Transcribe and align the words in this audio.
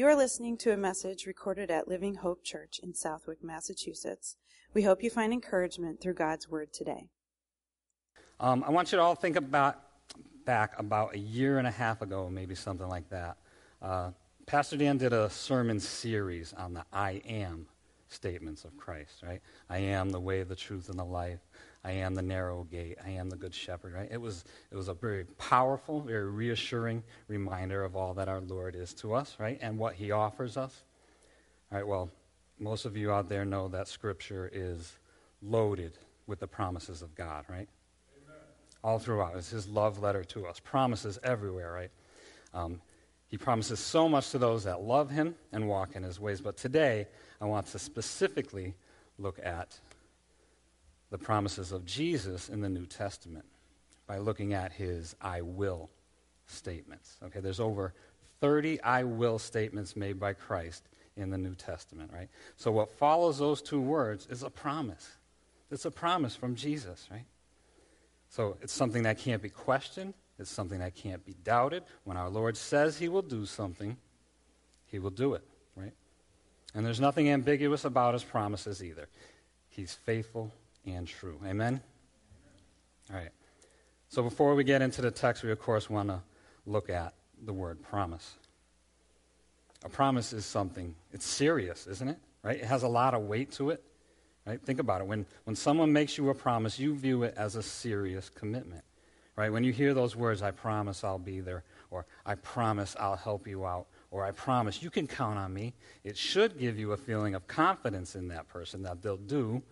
You 0.00 0.06
are 0.06 0.16
listening 0.16 0.56
to 0.60 0.72
a 0.72 0.78
message 0.78 1.26
recorded 1.26 1.70
at 1.70 1.86
Living 1.86 2.14
Hope 2.14 2.42
Church 2.42 2.80
in 2.82 2.94
Southwick, 2.94 3.44
Massachusetts. 3.44 4.36
We 4.72 4.84
hope 4.84 5.02
you 5.02 5.10
find 5.10 5.30
encouragement 5.30 6.00
through 6.00 6.14
God's 6.14 6.48
Word 6.48 6.72
today. 6.72 7.10
Um, 8.40 8.64
I 8.66 8.70
want 8.70 8.92
you 8.92 8.96
to 8.96 9.02
all 9.02 9.14
think 9.14 9.36
about 9.36 9.76
back 10.46 10.72
about 10.78 11.14
a 11.14 11.18
year 11.18 11.58
and 11.58 11.66
a 11.66 11.70
half 11.70 12.00
ago, 12.00 12.30
maybe 12.32 12.54
something 12.54 12.88
like 12.88 13.10
that. 13.10 13.36
Uh, 13.82 14.12
Pastor 14.46 14.78
Dan 14.78 14.96
did 14.96 15.12
a 15.12 15.28
sermon 15.28 15.78
series 15.78 16.54
on 16.54 16.72
the 16.72 16.86
I 16.94 17.20
am 17.28 17.66
statements 18.08 18.64
of 18.64 18.74
Christ, 18.78 19.22
right? 19.22 19.42
I 19.68 19.80
am 19.80 20.08
the 20.08 20.20
way, 20.20 20.44
the 20.44 20.56
truth, 20.56 20.88
and 20.88 20.98
the 20.98 21.04
life. 21.04 21.40
I 21.82 21.92
am 21.92 22.14
the 22.14 22.22
narrow 22.22 22.64
gate. 22.64 22.98
I 23.04 23.10
am 23.10 23.30
the 23.30 23.36
good 23.36 23.54
shepherd, 23.54 23.94
right? 23.94 24.08
It 24.10 24.20
was, 24.20 24.44
it 24.70 24.76
was 24.76 24.88
a 24.88 24.94
very 24.94 25.24
powerful, 25.38 26.00
very 26.00 26.30
reassuring 26.30 27.02
reminder 27.26 27.84
of 27.84 27.96
all 27.96 28.12
that 28.14 28.28
our 28.28 28.40
Lord 28.40 28.76
is 28.76 28.92
to 28.94 29.14
us, 29.14 29.36
right? 29.38 29.58
And 29.62 29.78
what 29.78 29.94
he 29.94 30.10
offers 30.10 30.56
us. 30.56 30.84
All 31.72 31.78
right, 31.78 31.86
well, 31.86 32.10
most 32.58 32.84
of 32.84 32.96
you 32.96 33.12
out 33.12 33.28
there 33.28 33.46
know 33.46 33.68
that 33.68 33.88
Scripture 33.88 34.50
is 34.52 34.98
loaded 35.40 35.96
with 36.26 36.40
the 36.40 36.46
promises 36.46 37.00
of 37.00 37.14
God, 37.14 37.44
right? 37.48 37.68
Amen. 38.26 38.36
All 38.84 38.98
throughout. 38.98 39.36
It's 39.36 39.48
his 39.48 39.66
love 39.66 40.02
letter 40.02 40.22
to 40.24 40.46
us. 40.46 40.60
Promises 40.60 41.18
everywhere, 41.22 41.72
right? 41.72 41.90
Um, 42.52 42.82
he 43.28 43.38
promises 43.38 43.80
so 43.80 44.08
much 44.08 44.30
to 44.30 44.38
those 44.38 44.64
that 44.64 44.82
love 44.82 45.08
him 45.08 45.34
and 45.52 45.66
walk 45.68 45.96
in 45.96 46.02
his 46.02 46.20
ways. 46.20 46.40
But 46.42 46.58
today, 46.58 47.06
I 47.40 47.46
want 47.46 47.66
to 47.68 47.78
specifically 47.78 48.74
look 49.18 49.38
at 49.42 49.78
the 51.10 51.18
promises 51.18 51.72
of 51.72 51.84
Jesus 51.84 52.48
in 52.48 52.60
the 52.60 52.68
New 52.68 52.86
Testament 52.86 53.44
by 54.06 54.18
looking 54.18 54.54
at 54.54 54.72
his 54.72 55.14
I 55.20 55.42
will 55.42 55.90
statements. 56.46 57.16
Okay, 57.22 57.40
there's 57.40 57.60
over 57.60 57.94
30 58.40 58.80
I 58.82 59.04
will 59.04 59.38
statements 59.38 59.96
made 59.96 60.18
by 60.18 60.32
Christ 60.32 60.88
in 61.16 61.30
the 61.30 61.38
New 61.38 61.54
Testament, 61.54 62.10
right? 62.12 62.28
So 62.56 62.70
what 62.72 62.90
follows 62.90 63.38
those 63.38 63.60
two 63.60 63.80
words 63.80 64.26
is 64.30 64.42
a 64.42 64.50
promise. 64.50 65.16
It's 65.70 65.84
a 65.84 65.90
promise 65.90 66.34
from 66.34 66.54
Jesus, 66.54 67.06
right? 67.10 67.26
So 68.28 68.56
it's 68.62 68.72
something 68.72 69.02
that 69.02 69.18
can't 69.18 69.42
be 69.42 69.48
questioned, 69.48 70.14
it's 70.38 70.50
something 70.50 70.78
that 70.78 70.94
can't 70.94 71.24
be 71.24 71.34
doubted. 71.44 71.82
When 72.04 72.16
our 72.16 72.30
Lord 72.30 72.56
says 72.56 72.98
he 72.98 73.08
will 73.08 73.22
do 73.22 73.44
something, 73.44 73.96
he 74.86 74.98
will 74.98 75.10
do 75.10 75.34
it, 75.34 75.44
right? 75.76 75.92
And 76.74 76.86
there's 76.86 77.00
nothing 77.00 77.28
ambiguous 77.28 77.84
about 77.84 78.14
his 78.14 78.24
promises 78.24 78.82
either. 78.82 79.08
He's 79.68 79.94
faithful 79.94 80.52
and 80.86 81.06
true. 81.06 81.40
Amen? 81.46 81.80
All 83.10 83.16
right. 83.16 83.30
So 84.08 84.22
before 84.22 84.54
we 84.54 84.64
get 84.64 84.82
into 84.82 85.02
the 85.02 85.10
text, 85.10 85.42
we 85.42 85.50
of 85.50 85.60
course 85.60 85.88
want 85.88 86.08
to 86.08 86.20
look 86.66 86.90
at 86.90 87.14
the 87.44 87.52
word 87.52 87.82
promise. 87.82 88.34
A 89.84 89.88
promise 89.88 90.32
is 90.32 90.44
something, 90.44 90.94
it's 91.12 91.24
serious, 91.24 91.86
isn't 91.86 92.08
it? 92.08 92.18
Right? 92.42 92.58
It 92.58 92.64
has 92.64 92.82
a 92.82 92.88
lot 92.88 93.14
of 93.14 93.22
weight 93.22 93.52
to 93.52 93.70
it. 93.70 93.82
Right? 94.46 94.60
Think 94.60 94.80
about 94.80 95.00
it. 95.00 95.06
When, 95.06 95.26
when 95.44 95.56
someone 95.56 95.92
makes 95.92 96.18
you 96.18 96.28
a 96.30 96.34
promise, 96.34 96.78
you 96.78 96.94
view 96.94 97.22
it 97.22 97.34
as 97.36 97.56
a 97.56 97.62
serious 97.62 98.28
commitment. 98.28 98.82
Right? 99.36 99.50
When 99.50 99.64
you 99.64 99.72
hear 99.72 99.94
those 99.94 100.16
words, 100.16 100.42
I 100.42 100.50
promise 100.50 101.04
I'll 101.04 101.18
be 101.18 101.40
there, 101.40 101.62
or 101.90 102.04
I 102.26 102.34
promise 102.34 102.96
I'll 102.98 103.16
help 103.16 103.46
you 103.46 103.64
out, 103.64 103.86
or 104.10 104.24
I 104.24 104.32
promise 104.32 104.82
you 104.82 104.90
can 104.90 105.06
count 105.06 105.38
on 105.38 105.54
me, 105.54 105.72
it 106.04 106.16
should 106.16 106.58
give 106.58 106.78
you 106.78 106.92
a 106.92 106.96
feeling 106.96 107.34
of 107.34 107.46
confidence 107.46 108.16
in 108.16 108.28
that 108.28 108.48
person 108.48 108.82
that 108.82 109.02
they'll 109.02 109.16
do 109.16 109.62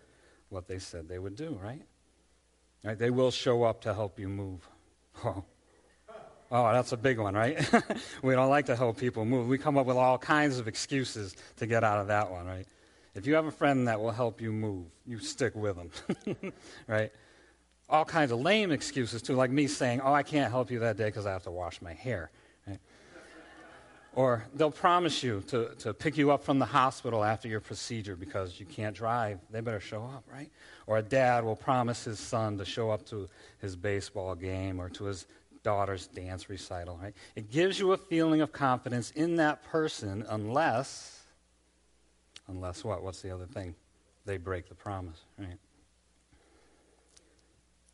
what 0.51 0.69
they 0.69 0.79
said 0.79 1.09
they 1.09 1.19
would 1.19 1.37
do, 1.37 1.59
right? 1.63 1.83
Right? 2.85 2.99
They 2.99 3.11
will 3.11 3.31
show 3.31 3.65
up 3.65 3.81
to 3.83 3.95
help 3.95 4.19
you 4.19 4.29
move. 4.29 4.69
Oh. 5.25 5.43
Oh, 6.51 6.73
that's 6.73 6.93
a 6.93 6.97
big 6.97 7.19
one, 7.19 7.35
right? 7.35 7.59
we 8.23 8.35
don't 8.35 8.49
like 8.49 8.67
to 8.67 8.77
help 8.77 8.97
people 8.99 9.25
move. 9.25 9.49
We 9.49 9.59
come 9.59 9.77
up 9.77 9.85
with 9.85 9.97
all 9.97 10.17
kinds 10.17 10.59
of 10.59 10.69
excuses 10.69 11.35
to 11.57 11.67
get 11.67 11.83
out 11.83 11.99
of 11.99 12.07
that 12.07 12.31
one, 12.31 12.47
right? 12.47 12.67
If 13.17 13.27
you 13.27 13.35
have 13.35 13.47
a 13.47 13.51
friend 13.51 13.89
that 13.89 14.01
will 14.01 14.13
help 14.13 14.41
you 14.41 14.53
move, 14.53 14.87
you 15.05 15.19
stick 15.19 15.55
with 15.57 15.77
them, 15.77 16.53
right? 16.87 17.11
all 17.89 18.05
kinds 18.05 18.33
of 18.33 18.41
lame 18.41 18.71
excuses 18.71 19.23
too, 19.23 19.35
like 19.35 19.51
me 19.51 19.67
saying, 19.67 20.01
"Oh, 20.03 20.13
I 20.13 20.23
can't 20.23 20.51
help 20.51 20.71
you 20.71 20.81
that 20.81 20.97
day 20.97 21.07
because 21.07 21.27
I 21.27 21.33
have 21.33 21.45
to 21.45 21.51
wash 21.51 21.81
my 21.81 21.93
hair." 21.93 22.31
Or 24.15 24.45
they'll 24.55 24.71
promise 24.71 25.23
you 25.23 25.43
to, 25.49 25.75
to 25.81 25.95
pick 25.95 26.17
you 26.17 26.33
up 26.33 26.43
from 26.43 26.59
the 26.59 26.67
hospital 26.67 27.23
after 27.23 27.47
your 27.47 27.61
procedure 27.61 28.17
because 28.17 28.59
you 28.59 28.67
can't 28.67 28.97
drive. 28.97 29.39
They 29.51 29.61
better 29.61 29.81
show 29.81 30.03
up, 30.03 30.25
right? 30.33 30.51
Or 30.87 30.99
a 30.99 31.03
dad 31.03 31.45
will 31.45 31.57
promise 31.57 32.05
his 32.05 32.19
son 32.19 32.59
to 32.59 32.65
show 32.65 32.91
up 32.91 33.07
to 33.07 33.29
his 33.61 33.77
baseball 33.77 34.35
game 34.35 34.81
or 34.81 34.89
to 34.91 35.05
his 35.05 35.27
daughter's 35.63 36.07
dance 36.07 36.49
recital, 36.49 36.99
right? 37.01 37.15
It 37.37 37.51
gives 37.51 37.79
you 37.79 37.93
a 37.93 37.97
feeling 37.97 38.41
of 38.41 38.53
confidence 38.53 39.11
in 39.13 39.37
that 39.37 39.63
person 39.65 40.25
unless, 40.29 41.21
unless 42.49 42.85
what? 42.85 43.03
What's 43.03 43.21
the 43.21 43.31
other 43.31 43.47
thing? 43.47 43.75
They 44.25 44.39
break 44.39 44.69
the 44.69 44.75
promise, 44.75 45.21
right? 45.39 45.59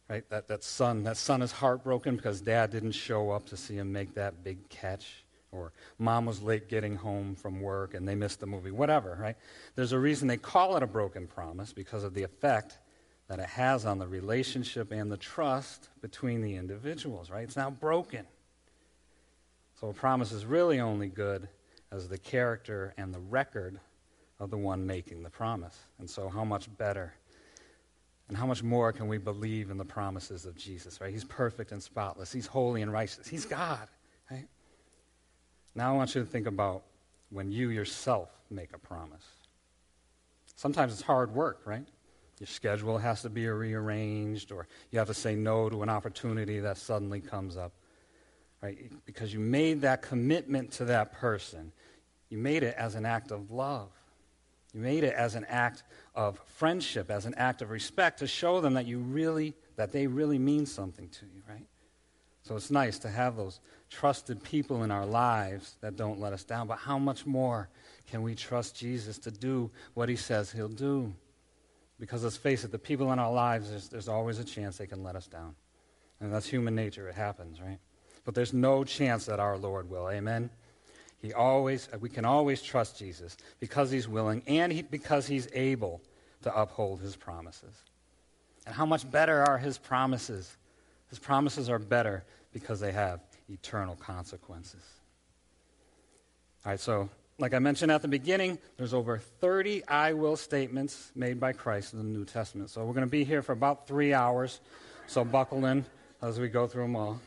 right? 0.09 0.31
That, 0.31 0.49
that 0.49 0.63
son, 0.63 1.03
that 1.05 1.17
son 1.17 1.43
is 1.43 1.53
heartbroken 1.53 2.17
because 2.17 2.41
dad 2.41 2.71
didn't 2.71 2.93
show 2.93 3.31
up 3.31 3.47
to 3.47 3.57
see 3.57 3.77
him 3.77 3.93
make 3.93 4.15
that 4.15 4.45
big 4.45 4.69
catch, 4.69 5.24
or 5.55 5.73
mom 5.99 6.27
was 6.27 6.43
late 6.43 6.69
getting 6.69 6.97
home 6.97 7.35
from 7.35 7.61
work 7.61 7.95
and 7.95 8.07
they 8.07 8.15
missed 8.15 8.41
the 8.41 8.47
movie, 8.47 8.71
whatever, 8.71 9.17
right? 9.21 9.37
There's 9.75 9.93
a 9.93 9.99
reason 9.99 10.29
they 10.29 10.37
call 10.37 10.77
it 10.77 10.83
a 10.83 10.87
broken 10.87 11.27
promise 11.27 11.73
because 11.73 12.05
of 12.05 12.15
the 12.15 12.23
effect 12.23 12.79
that 13.29 13.39
it 13.39 13.49
has 13.49 13.87
on 13.87 13.99
the 13.99 14.07
relationship 14.07 14.93
and 14.93 15.11
the 15.11 15.17
trust 15.17 15.89
between 16.01 16.43
the 16.43 16.57
individuals, 16.57 17.31
right? 17.31 17.45
It's 17.45 17.57
now 17.57 17.71
broken. 17.71 18.27
So 19.81 19.89
a 19.89 19.95
promise 19.95 20.33
is 20.33 20.45
really 20.45 20.81
only 20.81 21.09
good 21.09 21.49
as 21.91 22.09
the 22.09 22.19
character 22.19 22.93
and 22.97 23.15
the 23.15 23.21
record 23.21 23.81
of 24.41 24.51
the 24.51 24.59
one 24.59 24.87
making 24.87 25.23
the 25.23 25.31
promise. 25.31 25.79
And 25.99 26.09
so, 26.09 26.29
how 26.29 26.45
much 26.45 26.69
better 26.77 27.15
and 28.29 28.37
how 28.37 28.47
much 28.47 28.63
more 28.63 28.93
can 28.93 29.09
we 29.09 29.19
believe 29.19 29.71
in 29.71 29.77
the 29.77 29.85
promises 29.85 30.47
of 30.47 30.57
Jesus, 30.57 31.01
right? 31.01 31.13
He's 31.13 31.25
perfect 31.25 31.73
and 31.73 31.83
spotless. 31.83 32.33
He's 32.33 32.47
holy 32.47 32.83
and 32.83 32.93
righteous. 32.93 33.29
He's 33.29 33.45
God, 33.45 33.87
right? 34.31 34.47
Now 35.75 35.93
I 35.93 35.97
want 35.97 36.15
you 36.15 36.23
to 36.23 36.27
think 36.27 36.47
about 36.47 36.83
when 37.31 37.51
you 37.51 37.71
yourself 37.71 38.29
make 38.51 38.73
a 38.75 38.79
promise. 38.79 39.25
Sometimes 40.57 40.93
it's 40.93 41.03
hard 41.03 41.35
work, 41.35 41.63
right? 41.65 41.87
Your 42.39 42.47
schedule 42.47 42.99
has 42.99 43.23
to 43.23 43.31
be 43.31 43.47
rearranged, 43.49 44.53
or 44.53 44.67
you 44.91 44.99
have 44.99 45.09
to 45.09 45.15
say 45.15 45.35
no 45.35 45.69
to 45.69 45.83
an 45.83 45.89
opportunity 45.89 46.61
that 46.61 46.77
suddenly 46.77 47.21
comes 47.21 47.57
up, 47.57 47.73
right? 48.61 48.91
Because 49.05 49.33
you 49.33 49.41
made 49.41 49.81
that 49.83 50.03
commitment 50.03 50.73
to 50.73 50.85
that 50.87 51.13
person. 51.13 51.73
You 52.31 52.39
made 52.39 52.63
it 52.63 52.75
as 52.77 52.95
an 52.95 53.07
act 53.07 53.31
of 53.31 53.51
love. 53.51 53.91
You 54.73 54.81
made 54.81 55.05
it 55.05 55.15
as 55.15 55.37
an 55.37 55.45
act 55.49 55.85
of 56.15 56.41
friendship, 56.47 57.11
as 57.11 57.27
an 57.27 57.35
act 57.37 57.63
of 57.63 57.71
respect 57.71 58.19
to 58.19 58.27
show 58.27 58.61
them 58.61 58.75
that 58.75 58.87
you 58.87 58.99
really, 58.99 59.55
that 59.77 59.93
they 59.93 60.07
really 60.09 60.39
mean 60.39 60.67
something 60.67 61.09
to 61.09 61.27
you, 61.27 61.43
right? 61.49 61.67
So 62.45 62.57
it's 62.57 62.71
nice 62.71 62.99
to 63.01 63.09
have 63.09 63.37
those 63.37 63.61
trusted 63.91 64.43
people 64.43 64.83
in 64.83 64.91
our 64.91 65.07
lives 65.07 65.77
that 65.81 65.97
don't 65.97 66.21
let 66.21 66.35
us 66.35 66.45
down. 66.45 66.67
But 66.67 66.79
how 66.79 66.99
much 66.99 67.25
more 67.25 67.71
can 68.07 68.23
we 68.23 68.35
trust 68.35 68.77
Jesus 68.77 69.19
to 69.21 69.31
do 69.31 69.71
what 69.95 70.11
he 70.11 70.17
says 70.17 70.53
he'll 70.53 70.69
do? 70.69 71.13
Because 71.99 72.23
let's 72.23 72.37
face 72.37 72.63
it, 72.63 72.71
the 72.71 72.79
people 72.79 73.13
in 73.13 73.19
our 73.19 73.33
lives, 73.33 73.71
there's, 73.71 73.89
there's 73.89 74.09
always 74.09 74.39
a 74.39 74.45
chance 74.45 74.77
they 74.77 74.87
can 74.87 75.03
let 75.03 75.17
us 75.17 75.27
down. 75.27 75.55
And 76.21 76.33
that's 76.33 76.47
human 76.47 76.75
nature. 76.75 77.09
It 77.09 77.15
happens, 77.15 77.63
right? 77.63 77.79
But 78.27 78.35
there's 78.35 78.53
no 78.53 78.85
chance 78.85 79.25
that 79.27 79.41
our 79.41 79.57
Lord 79.57 79.89
will. 79.89 80.11
Amen? 80.11 80.51
He 81.23 81.33
always, 81.33 81.89
uh, 81.95 81.99
we 81.99 82.11
can 82.11 82.27
always 82.27 82.61
trust 82.61 82.99
Jesus 82.99 83.39
because 83.59 83.91
he's 83.91 84.07
willing 84.07 84.43
and 84.47 84.71
he, 84.71 84.83
because 84.83 85.27
he's 85.27 85.49
able 85.55 86.03
to 86.43 86.55
uphold 86.55 87.01
his 87.01 87.17
promises. 87.17 87.75
And 88.67 88.75
how 88.75 88.85
much 88.85 89.11
better 89.11 89.43
are 89.43 89.57
his 89.57 89.79
promises? 89.79 90.59
His 91.15 91.21
promises 91.21 91.71
are 91.71 91.79
better 91.79 92.25
because 92.53 92.81
they 92.81 92.91
have 92.91 93.21
eternal 93.49 93.95
consequences. 93.95 94.83
All 96.67 96.73
right, 96.73 96.81
so 96.81 97.09
like 97.39 97.55
I 97.55 97.61
mentioned 97.61 97.93
at 97.93 98.03
the 98.03 98.09
beginning, 98.09 98.59
there's 98.77 98.93
over 98.93 99.19
30 99.19 99.87
I 99.87 100.15
will 100.15 100.35
statements 100.35 101.13
made 101.15 101.39
by 101.39 101.53
Christ 101.53 101.93
in 101.93 102.01
the 102.01 102.05
New 102.05 102.25
Testament. 102.25 102.71
So 102.71 102.85
we're 102.85 102.95
going 102.95 103.07
to 103.07 103.11
be 103.13 103.23
here 103.23 103.43
for 103.43 103.53
about 103.53 103.87
three 103.87 104.13
hours. 104.13 104.59
So 105.07 105.25
buckle 105.25 105.67
in 105.67 105.85
as 106.21 106.41
we 106.41 106.49
go 106.49 106.67
through 106.67 106.83
them 106.83 106.97
all. 106.97 107.21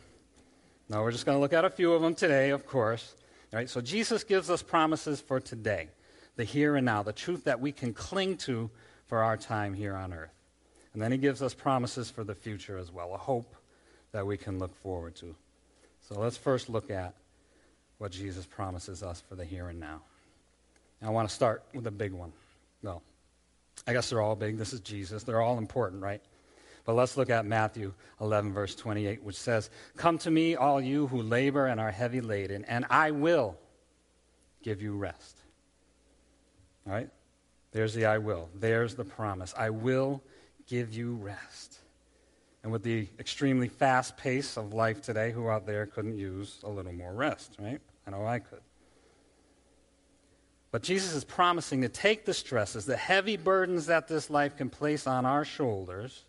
Now, 0.90 1.02
we're 1.02 1.14
just 1.14 1.26
going 1.26 1.38
to 1.38 1.40
look 1.40 1.54
at 1.54 1.64
a 1.64 1.70
few 1.70 1.94
of 1.94 2.02
them 2.02 2.14
today, 2.14 2.50
of 2.50 2.66
course. 2.68 3.16
All 3.54 3.58
right, 3.58 3.70
So 3.70 3.80
Jesus 3.80 4.26
gives 4.26 4.50
us 4.50 4.62
promises 4.62 5.22
for 5.22 5.40
today, 5.40 5.88
the 6.36 6.44
here 6.44 6.76
and 6.76 6.86
now, 6.86 7.04
the 7.04 7.14
truth 7.14 7.46
that 7.46 7.62
we 7.62 7.72
can 7.72 7.94
cling 7.94 8.36
to 8.40 8.70
for 9.06 9.20
our 9.24 9.38
time 9.38 9.74
here 9.74 9.96
on 9.96 10.12
earth. 10.12 10.36
And 10.92 11.02
then 11.02 11.14
he 11.14 11.18
gives 11.18 11.42
us 11.42 11.54
promises 11.54 12.12
for 12.12 12.26
the 12.26 12.36
future 12.36 12.78
as 12.78 12.92
well, 12.92 13.16
a 13.16 13.18
hope 13.18 13.56
that 14.18 14.26
we 14.26 14.36
can 14.36 14.58
look 14.58 14.74
forward 14.78 15.14
to. 15.16 15.36
So 16.10 16.20
let's 16.20 16.38
first 16.38 16.70
look 16.70 16.90
at 16.90 17.14
what 18.00 18.12
Jesus 18.12 18.48
promises 18.48 19.04
us 19.04 19.22
for 19.30 19.36
the 19.36 19.46
here 19.46 19.68
and 19.68 19.80
now. 19.80 20.02
I 21.04 21.12
want 21.12 21.30
to 21.30 21.36
start 21.36 21.64
with 21.72 21.86
a 21.86 21.92
big 21.92 22.14
one. 22.14 22.34
Well, 22.82 23.04
I 23.86 23.94
guess 23.94 24.10
they're 24.10 24.24
all 24.24 24.36
big. 24.36 24.58
This 24.58 24.74
is 24.74 24.80
Jesus. 24.80 25.22
They're 25.22 25.40
all 25.40 25.60
important, 25.60 26.02
right? 26.02 26.20
But 26.84 26.96
let's 26.96 27.16
look 27.16 27.30
at 27.30 27.46
Matthew 27.46 27.94
11, 28.20 28.54
verse 28.54 28.74
28, 28.74 29.22
which 29.22 29.36
says, 29.36 29.70
Come 29.98 30.18
to 30.18 30.32
me, 30.32 30.56
all 30.56 30.82
you 30.82 31.06
who 31.06 31.22
labor 31.22 31.68
and 31.68 31.80
are 31.80 31.92
heavy 31.92 32.22
laden, 32.22 32.66
and 32.66 32.88
I 32.90 33.12
will 33.12 33.56
give 34.64 34.82
you 34.82 34.96
rest. 34.96 35.38
All 36.88 36.94
right? 36.94 37.10
There's 37.72 37.94
the 37.94 38.08
I 38.08 38.18
will. 38.18 38.50
There's 38.56 38.96
the 38.96 39.06
promise. 39.06 39.54
I 39.56 39.70
will 39.70 40.24
give 40.66 40.92
you 40.92 41.14
rest. 41.18 41.82
And 42.64 42.72
with 42.72 42.84
the 42.84 43.08
extremely 43.20 43.68
fast 43.68 44.18
pace 44.18 44.58
of 44.58 44.74
life 44.74 45.02
today, 45.02 45.32
who 45.32 45.48
out 45.50 45.66
there 45.66 45.86
couldn't 45.86 46.18
use 46.18 46.60
a 46.64 46.70
little 46.70 46.94
more 46.94 47.14
rest, 47.14 47.56
right? 47.60 47.80
I 48.06 48.12
know 48.12 48.26
I 48.26 48.40
could. 48.40 48.62
But 50.72 50.84
Jesus 50.84 51.14
is 51.14 51.24
promising 51.24 51.82
to 51.82 51.90
take 51.90 52.26
the 52.26 52.34
stresses, 52.34 52.86
the 52.86 52.98
heavy 52.98 53.38
burdens 53.38 53.86
that 53.86 54.08
this 54.08 54.30
life 54.30 54.58
can 54.58 54.70
place 54.70 55.08
on 55.08 55.26
our 55.26 55.46
shoulders, 55.46 56.26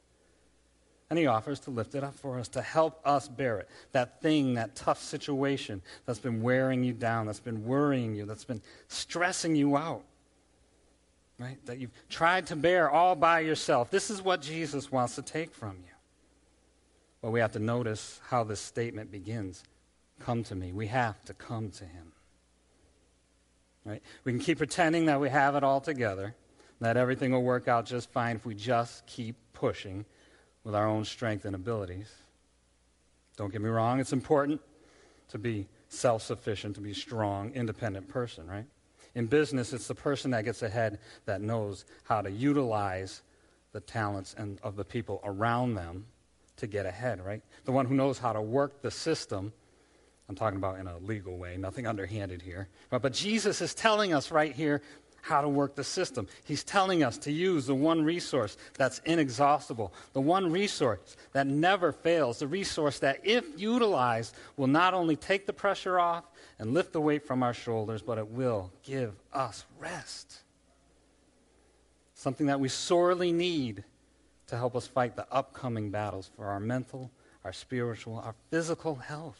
and 1.10 1.18
he 1.18 1.26
offers 1.26 1.58
to 1.60 1.70
lift 1.70 1.94
it 1.94 2.04
up 2.04 2.14
for 2.14 2.38
us, 2.38 2.48
to 2.48 2.62
help 2.62 3.00
us 3.04 3.26
bear 3.28 3.58
it. 3.58 3.68
That 3.92 4.20
thing, 4.20 4.54
that 4.54 4.76
tough 4.76 5.00
situation 5.00 5.82
that's 6.06 6.18
been 6.18 6.42
wearing 6.42 6.84
you 6.84 6.92
down, 6.92 7.26
that's 7.26 7.40
been 7.40 7.64
worrying 7.64 8.14
you, 8.14 8.26
that's 8.26 8.44
been 8.44 8.62
stressing 8.88 9.56
you 9.56 9.76
out, 9.76 10.04
right? 11.38 11.58
That 11.66 11.78
you've 11.78 11.90
tried 12.08 12.46
to 12.48 12.56
bear 12.56 12.90
all 12.90 13.16
by 13.16 13.40
yourself. 13.40 13.90
This 13.90 14.10
is 14.10 14.22
what 14.22 14.40
Jesus 14.40 14.92
wants 14.92 15.16
to 15.16 15.22
take 15.22 15.54
from 15.54 15.76
you. 15.78 15.97
But 17.20 17.30
we 17.30 17.40
have 17.40 17.52
to 17.52 17.58
notice 17.58 18.20
how 18.28 18.44
this 18.44 18.60
statement 18.60 19.10
begins 19.10 19.64
Come 20.20 20.42
to 20.44 20.54
me. 20.54 20.72
We 20.72 20.88
have 20.88 21.24
to 21.26 21.34
come 21.34 21.70
to 21.70 21.84
him. 21.84 22.12
Right? 23.84 24.02
We 24.24 24.32
can 24.32 24.40
keep 24.40 24.58
pretending 24.58 25.06
that 25.06 25.20
we 25.20 25.30
have 25.30 25.54
it 25.54 25.64
all 25.64 25.80
together, 25.80 26.34
that 26.80 26.96
everything 26.96 27.32
will 27.32 27.42
work 27.42 27.68
out 27.68 27.86
just 27.86 28.10
fine 28.10 28.36
if 28.36 28.44
we 28.44 28.54
just 28.54 29.06
keep 29.06 29.36
pushing 29.52 30.04
with 30.64 30.74
our 30.74 30.86
own 30.86 31.04
strength 31.04 31.44
and 31.44 31.54
abilities. 31.54 32.12
Don't 33.36 33.52
get 33.52 33.62
me 33.62 33.68
wrong, 33.68 34.00
it's 34.00 34.12
important 34.12 34.60
to 35.28 35.38
be 35.38 35.68
self 35.88 36.22
sufficient, 36.22 36.74
to 36.74 36.80
be 36.80 36.90
a 36.90 36.94
strong, 36.94 37.52
independent 37.54 38.08
person, 38.08 38.46
right? 38.46 38.66
In 39.14 39.26
business, 39.26 39.72
it's 39.72 39.88
the 39.88 39.94
person 39.94 40.32
that 40.32 40.44
gets 40.44 40.62
ahead 40.62 40.98
that 41.24 41.40
knows 41.40 41.84
how 42.04 42.20
to 42.20 42.30
utilize 42.30 43.22
the 43.72 43.80
talents 43.80 44.34
and 44.36 44.58
of 44.62 44.76
the 44.76 44.84
people 44.84 45.20
around 45.24 45.74
them 45.74 46.06
to 46.58 46.66
get 46.66 46.86
ahead, 46.86 47.24
right? 47.24 47.42
The 47.64 47.72
one 47.72 47.86
who 47.86 47.94
knows 47.94 48.18
how 48.18 48.32
to 48.32 48.42
work 48.42 48.82
the 48.82 48.90
system. 48.90 49.52
I'm 50.28 50.34
talking 50.34 50.58
about 50.58 50.78
in 50.78 50.86
a 50.86 50.98
legal 50.98 51.36
way, 51.36 51.56
nothing 51.56 51.86
underhanded 51.86 52.42
here. 52.42 52.68
But, 52.90 53.02
but 53.02 53.12
Jesus 53.12 53.60
is 53.60 53.74
telling 53.74 54.12
us 54.12 54.30
right 54.30 54.54
here 54.54 54.82
how 55.22 55.40
to 55.40 55.48
work 55.48 55.74
the 55.74 55.84
system. 55.84 56.26
He's 56.44 56.64
telling 56.64 57.02
us 57.02 57.18
to 57.18 57.32
use 57.32 57.66
the 57.66 57.74
one 57.74 58.04
resource 58.04 58.56
that's 58.76 59.00
inexhaustible, 59.04 59.92
the 60.12 60.20
one 60.20 60.50
resource 60.50 61.16
that 61.32 61.46
never 61.46 61.92
fails, 61.92 62.38
the 62.38 62.46
resource 62.46 62.98
that, 63.00 63.20
if 63.24 63.44
utilized, 63.56 64.34
will 64.56 64.68
not 64.68 64.94
only 64.94 65.16
take 65.16 65.46
the 65.46 65.52
pressure 65.52 65.98
off 65.98 66.24
and 66.58 66.74
lift 66.74 66.92
the 66.92 67.00
weight 67.00 67.26
from 67.26 67.42
our 67.42 67.54
shoulders, 67.54 68.02
but 68.02 68.18
it 68.18 68.28
will 68.28 68.72
give 68.82 69.14
us 69.32 69.64
rest. 69.78 70.40
Something 72.14 72.46
that 72.46 72.60
we 72.60 72.68
sorely 72.68 73.32
need 73.32 73.84
to 74.48 74.56
help 74.56 74.74
us 74.74 74.86
fight 74.86 75.16
the 75.16 75.26
upcoming 75.30 75.90
battles 75.90 76.30
for 76.36 76.46
our 76.46 76.60
mental, 76.60 77.10
our 77.44 77.52
spiritual, 77.52 78.16
our 78.18 78.34
physical 78.50 78.96
health. 78.96 79.38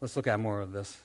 Let's 0.00 0.16
look 0.16 0.26
at 0.26 0.38
more 0.38 0.60
of 0.60 0.72
this. 0.72 0.96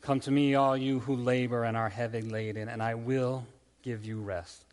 Come 0.00 0.20
to 0.20 0.30
me, 0.30 0.54
all 0.54 0.76
you 0.76 1.00
who 1.00 1.16
labor 1.16 1.64
and 1.64 1.76
are 1.76 1.88
heavy 1.88 2.22
laden, 2.22 2.68
and 2.68 2.82
I 2.82 2.94
will 2.94 3.46
give 3.82 4.04
you 4.04 4.20
rest. 4.20 4.64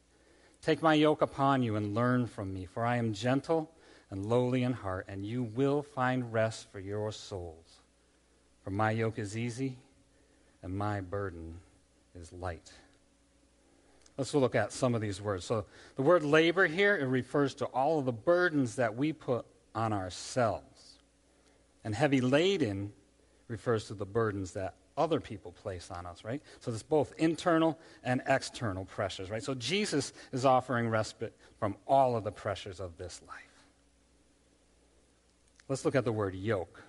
Take 0.62 0.81
my 0.81 0.94
yoke 0.94 1.21
upon 1.21 1.63
you 1.63 1.75
and 1.75 1.95
learn 1.95 2.27
from 2.27 2.53
me, 2.53 2.65
for 2.65 2.85
I 2.85 2.97
am 2.97 3.13
gentle 3.13 3.69
and 4.09 4.25
lowly 4.25 4.63
in 4.63 4.74
heart, 4.74 5.06
and 5.07 5.25
you 5.25 5.44
will 5.44 5.81
find 5.81 6.31
rest 6.31 6.67
for 6.71 6.79
your 6.79 7.12
souls. 7.12 7.79
For 8.63 8.69
my 8.69 8.91
yoke 8.91 9.17
is 9.17 9.38
easy 9.38 9.77
and 10.62 10.77
my 10.77 11.01
burden 11.01 11.56
is 12.19 12.31
light. 12.31 12.71
Let's 14.21 14.35
look 14.35 14.53
at 14.53 14.71
some 14.71 14.94
of 14.94 15.01
these 15.01 15.19
words. 15.19 15.45
So, 15.45 15.65
the 15.95 16.03
word 16.03 16.21
labor 16.21 16.68
here, 16.68 16.95
it 16.95 17.07
refers 17.07 17.56
to 17.56 17.65
all 17.65 17.97
of 17.97 18.06
the 18.06 18.12
burdens 18.12 18.75
that 18.75 18.95
we 18.95 19.13
put 19.13 19.47
on 19.73 19.94
ourselves. 19.94 21.00
And 21.83 21.95
heavy 21.95 22.21
laden 22.21 22.94
refers 23.47 23.88
to 23.88 23.95
the 23.95 24.06
burdens 24.06 24.51
that 24.51 24.75
other 24.95 25.19
people 25.19 25.53
place 25.53 25.89
on 25.89 26.06
us, 26.06 26.23
right? 26.23 26.39
So 26.59 26.69
there's 26.69 26.83
both 26.83 27.15
internal 27.18 27.79
and 28.03 28.21
external 28.27 28.85
pressures, 28.85 29.31
right? 29.31 29.41
So 29.41 29.56
Jesus 29.56 30.13
is 30.31 30.45
offering 30.45 30.88
respite 30.88 31.35
from 31.57 31.75
all 31.88 32.15
of 32.15 32.24
the 32.24 32.31
pressures 32.31 32.79
of 32.79 32.97
this 32.97 33.21
life. 33.27 33.65
Let's 35.67 35.83
look 35.83 35.95
at 35.95 36.06
the 36.06 36.13
word 36.13 36.35
yoke. 36.35 36.83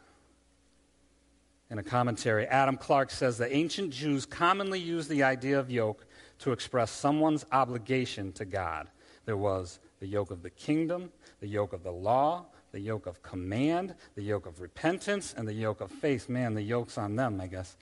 In 1.71 1.79
a 1.79 1.83
commentary, 1.83 2.47
Adam 2.47 2.77
Clarke 2.77 3.11
says 3.11 3.39
the 3.39 3.51
ancient 3.51 3.95
Jews 3.95 4.27
commonly 4.27 4.79
used 4.79 5.09
the 5.09 5.23
idea 5.23 5.59
of 5.59 5.71
yoke 5.71 6.05
to 6.43 6.53
express 6.53 6.91
someone's 6.91 7.47
obligation 7.53 8.33
to 8.33 8.45
God. 8.45 8.89
There 9.25 9.37
was 9.37 9.79
the 10.01 10.07
yoke 10.07 10.31
of 10.31 10.43
the 10.43 10.51
kingdom, 10.51 11.11
the 11.41 11.47
yoke 11.47 11.73
of 11.73 11.83
the 11.85 11.93
law, 11.93 12.47
the 12.73 12.81
yoke 12.81 13.07
of 13.07 13.23
command, 13.23 13.95
the 14.17 14.23
yoke 14.23 14.47
of 14.47 14.61
repentance, 14.61 15.35
and 15.37 15.47
the 15.47 15.55
yoke 15.55 15.81
of 15.81 15.91
faith. 15.91 16.29
Man, 16.29 16.55
the 16.55 16.63
yoke's 16.63 16.99
on 16.99 17.17
them, 17.17 17.41
I 17.41 17.47
guess. 17.47 17.77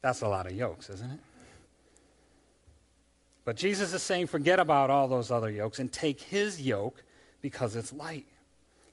That's 0.00 0.20
a 0.20 0.28
lot 0.28 0.46
of 0.46 0.52
yokes, 0.52 0.90
isn't 0.90 1.10
it? 1.10 1.18
But 3.44 3.56
Jesus 3.56 3.92
is 3.92 4.02
saying, 4.02 4.28
forget 4.28 4.60
about 4.60 4.90
all 4.90 5.08
those 5.08 5.30
other 5.30 5.50
yokes 5.50 5.78
and 5.78 5.92
take 5.92 6.20
his 6.20 6.62
yoke 6.62 7.02
because 7.40 7.74
it's 7.74 7.92
light. 7.92 8.26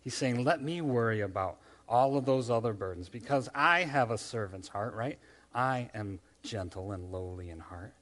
He's 0.02 0.16
saying, 0.16 0.44
let 0.44 0.62
me 0.64 0.82
worry 0.82 1.22
about 1.22 1.58
all 1.88 2.18
of 2.18 2.26
those 2.26 2.50
other 2.50 2.74
burdens 2.74 3.08
because 3.08 3.50
I 3.54 3.84
have 3.84 4.10
a 4.10 4.18
servant's 4.18 4.68
heart, 4.68 4.96
right? 4.96 5.20
I 5.54 5.90
am 5.94 6.20
gentle 6.44 6.92
and 6.92 7.12
lowly 7.12 7.50
in 7.50 7.60
heart. 7.60 7.94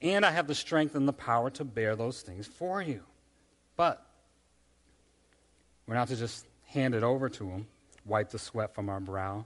And 0.00 0.24
I 0.24 0.30
have 0.30 0.46
the 0.46 0.54
strength 0.54 0.94
and 0.94 1.08
the 1.08 1.12
power 1.12 1.50
to 1.50 1.64
bear 1.64 1.96
those 1.96 2.22
things 2.22 2.46
for 2.46 2.80
you. 2.80 3.02
But 3.76 4.04
we're 5.86 5.94
not 5.94 6.08
to 6.08 6.16
just 6.16 6.46
hand 6.66 6.94
it 6.94 7.02
over 7.02 7.28
to 7.28 7.48
Him, 7.48 7.66
wipe 8.04 8.30
the 8.30 8.38
sweat 8.38 8.74
from 8.74 8.88
our 8.88 9.00
brow, 9.00 9.44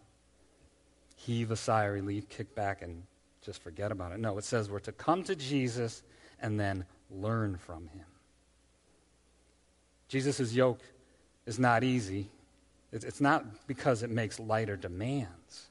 heave 1.16 1.50
a 1.50 1.56
sigh 1.56 1.84
of 1.84 1.94
relief, 1.94 2.28
kick 2.28 2.54
back, 2.54 2.82
and 2.82 3.04
just 3.42 3.62
forget 3.62 3.92
about 3.92 4.12
it. 4.12 4.20
No, 4.20 4.36
it 4.38 4.44
says 4.44 4.70
we're 4.70 4.80
to 4.80 4.92
come 4.92 5.24
to 5.24 5.36
Jesus 5.36 6.02
and 6.40 6.58
then 6.60 6.84
learn 7.10 7.56
from 7.56 7.86
Him. 7.88 8.04
Jesus' 10.08 10.52
yoke 10.52 10.82
is 11.46 11.58
not 11.58 11.82
easy. 11.82 12.28
It's 12.92 13.22
not 13.22 13.66
because 13.66 14.02
it 14.02 14.10
makes 14.10 14.38
lighter 14.38 14.76
demands, 14.76 15.68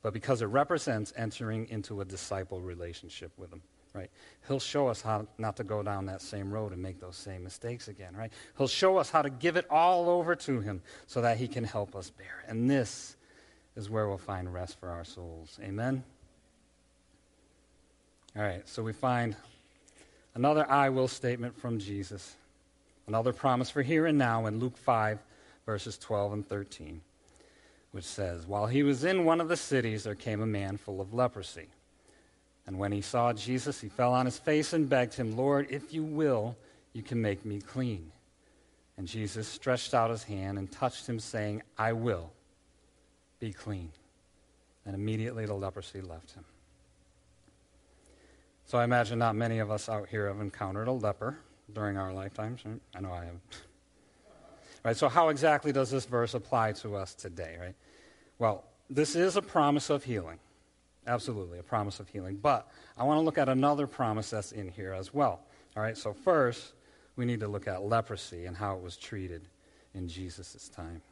but 0.00 0.12
because 0.12 0.42
it 0.42 0.46
represents 0.46 1.12
entering 1.16 1.68
into 1.68 2.00
a 2.00 2.04
disciple 2.04 2.60
relationship 2.60 3.32
with 3.36 3.52
Him 3.52 3.62
right? 3.94 4.10
He'll 4.48 4.60
show 4.60 4.88
us 4.88 5.02
how 5.02 5.26
not 5.38 5.56
to 5.56 5.64
go 5.64 5.82
down 5.82 6.06
that 6.06 6.22
same 6.22 6.50
road 6.50 6.72
and 6.72 6.82
make 6.82 7.00
those 7.00 7.16
same 7.16 7.44
mistakes 7.44 7.88
again, 7.88 8.16
right? 8.16 8.32
He'll 8.56 8.68
show 8.68 8.96
us 8.96 9.10
how 9.10 9.22
to 9.22 9.30
give 9.30 9.56
it 9.56 9.66
all 9.70 10.08
over 10.08 10.34
to 10.34 10.60
Him 10.60 10.82
so 11.06 11.20
that 11.20 11.36
He 11.36 11.48
can 11.48 11.64
help 11.64 11.94
us 11.94 12.10
bear 12.10 12.44
it. 12.44 12.50
And 12.50 12.70
this 12.70 13.16
is 13.76 13.90
where 13.90 14.08
we'll 14.08 14.18
find 14.18 14.52
rest 14.52 14.78
for 14.80 14.90
our 14.90 15.04
souls. 15.04 15.58
Amen? 15.62 16.04
All 18.34 18.42
right, 18.42 18.66
so 18.66 18.82
we 18.82 18.92
find 18.92 19.36
another 20.34 20.68
I 20.70 20.88
will 20.88 21.08
statement 21.08 21.58
from 21.58 21.78
Jesus, 21.78 22.34
another 23.06 23.32
promise 23.32 23.68
for 23.68 23.82
here 23.82 24.06
and 24.06 24.16
now 24.16 24.46
in 24.46 24.58
Luke 24.58 24.76
5, 24.78 25.18
verses 25.66 25.98
12 25.98 26.32
and 26.32 26.48
13, 26.48 27.02
which 27.90 28.04
says, 28.04 28.46
While 28.46 28.66
he 28.66 28.82
was 28.82 29.04
in 29.04 29.26
one 29.26 29.40
of 29.40 29.48
the 29.48 29.56
cities, 29.56 30.04
there 30.04 30.14
came 30.14 30.40
a 30.40 30.46
man 30.46 30.78
full 30.78 31.00
of 31.00 31.12
leprosy. 31.12 31.68
And 32.66 32.78
when 32.78 32.92
he 32.92 33.00
saw 33.00 33.32
Jesus, 33.32 33.80
he 33.80 33.88
fell 33.88 34.12
on 34.12 34.26
his 34.26 34.38
face 34.38 34.72
and 34.72 34.88
begged 34.88 35.14
him, 35.14 35.36
Lord, 35.36 35.66
if 35.70 35.92
you 35.92 36.04
will, 36.04 36.56
you 36.92 37.02
can 37.02 37.20
make 37.20 37.44
me 37.44 37.60
clean. 37.60 38.12
And 38.96 39.08
Jesus 39.08 39.48
stretched 39.48 39.94
out 39.94 40.10
his 40.10 40.22
hand 40.22 40.58
and 40.58 40.70
touched 40.70 41.08
him, 41.08 41.18
saying, 41.18 41.62
I 41.76 41.92
will 41.92 42.30
be 43.40 43.52
clean. 43.52 43.90
And 44.86 44.94
immediately 44.94 45.46
the 45.46 45.54
leprosy 45.54 46.00
left 46.00 46.32
him. 46.32 46.44
So 48.66 48.78
I 48.78 48.84
imagine 48.84 49.18
not 49.18 49.34
many 49.34 49.58
of 49.58 49.70
us 49.70 49.88
out 49.88 50.08
here 50.08 50.28
have 50.28 50.40
encountered 50.40 50.88
a 50.88 50.92
leper 50.92 51.36
during 51.72 51.96
our 51.96 52.12
lifetimes. 52.12 52.62
I 52.94 53.00
know 53.00 53.12
I 53.12 53.24
have. 53.24 53.34
right, 54.84 54.96
so 54.96 55.08
how 55.08 55.28
exactly 55.30 55.72
does 55.72 55.90
this 55.90 56.04
verse 56.04 56.34
apply 56.34 56.72
to 56.72 56.96
us 56.96 57.14
today, 57.14 57.56
right? 57.60 57.74
Well, 58.38 58.64
this 58.88 59.16
is 59.16 59.36
a 59.36 59.42
promise 59.42 59.90
of 59.90 60.04
healing. 60.04 60.38
Absolutely, 61.06 61.58
a 61.58 61.62
promise 61.62 62.00
of 62.00 62.08
healing. 62.08 62.36
But 62.36 62.68
I 62.96 63.04
want 63.04 63.18
to 63.18 63.22
look 63.22 63.38
at 63.38 63.48
another 63.48 63.86
promise 63.86 64.30
that's 64.30 64.52
in 64.52 64.68
here 64.68 64.92
as 64.92 65.12
well. 65.12 65.40
All 65.76 65.82
right, 65.82 65.96
so 65.96 66.12
first, 66.12 66.74
we 67.16 67.24
need 67.24 67.40
to 67.40 67.48
look 67.48 67.66
at 67.66 67.82
leprosy 67.82 68.46
and 68.46 68.56
how 68.56 68.76
it 68.76 68.82
was 68.82 68.96
treated 68.96 69.48
in 69.94 70.08
Jesus' 70.08 70.68
time. 70.68 71.02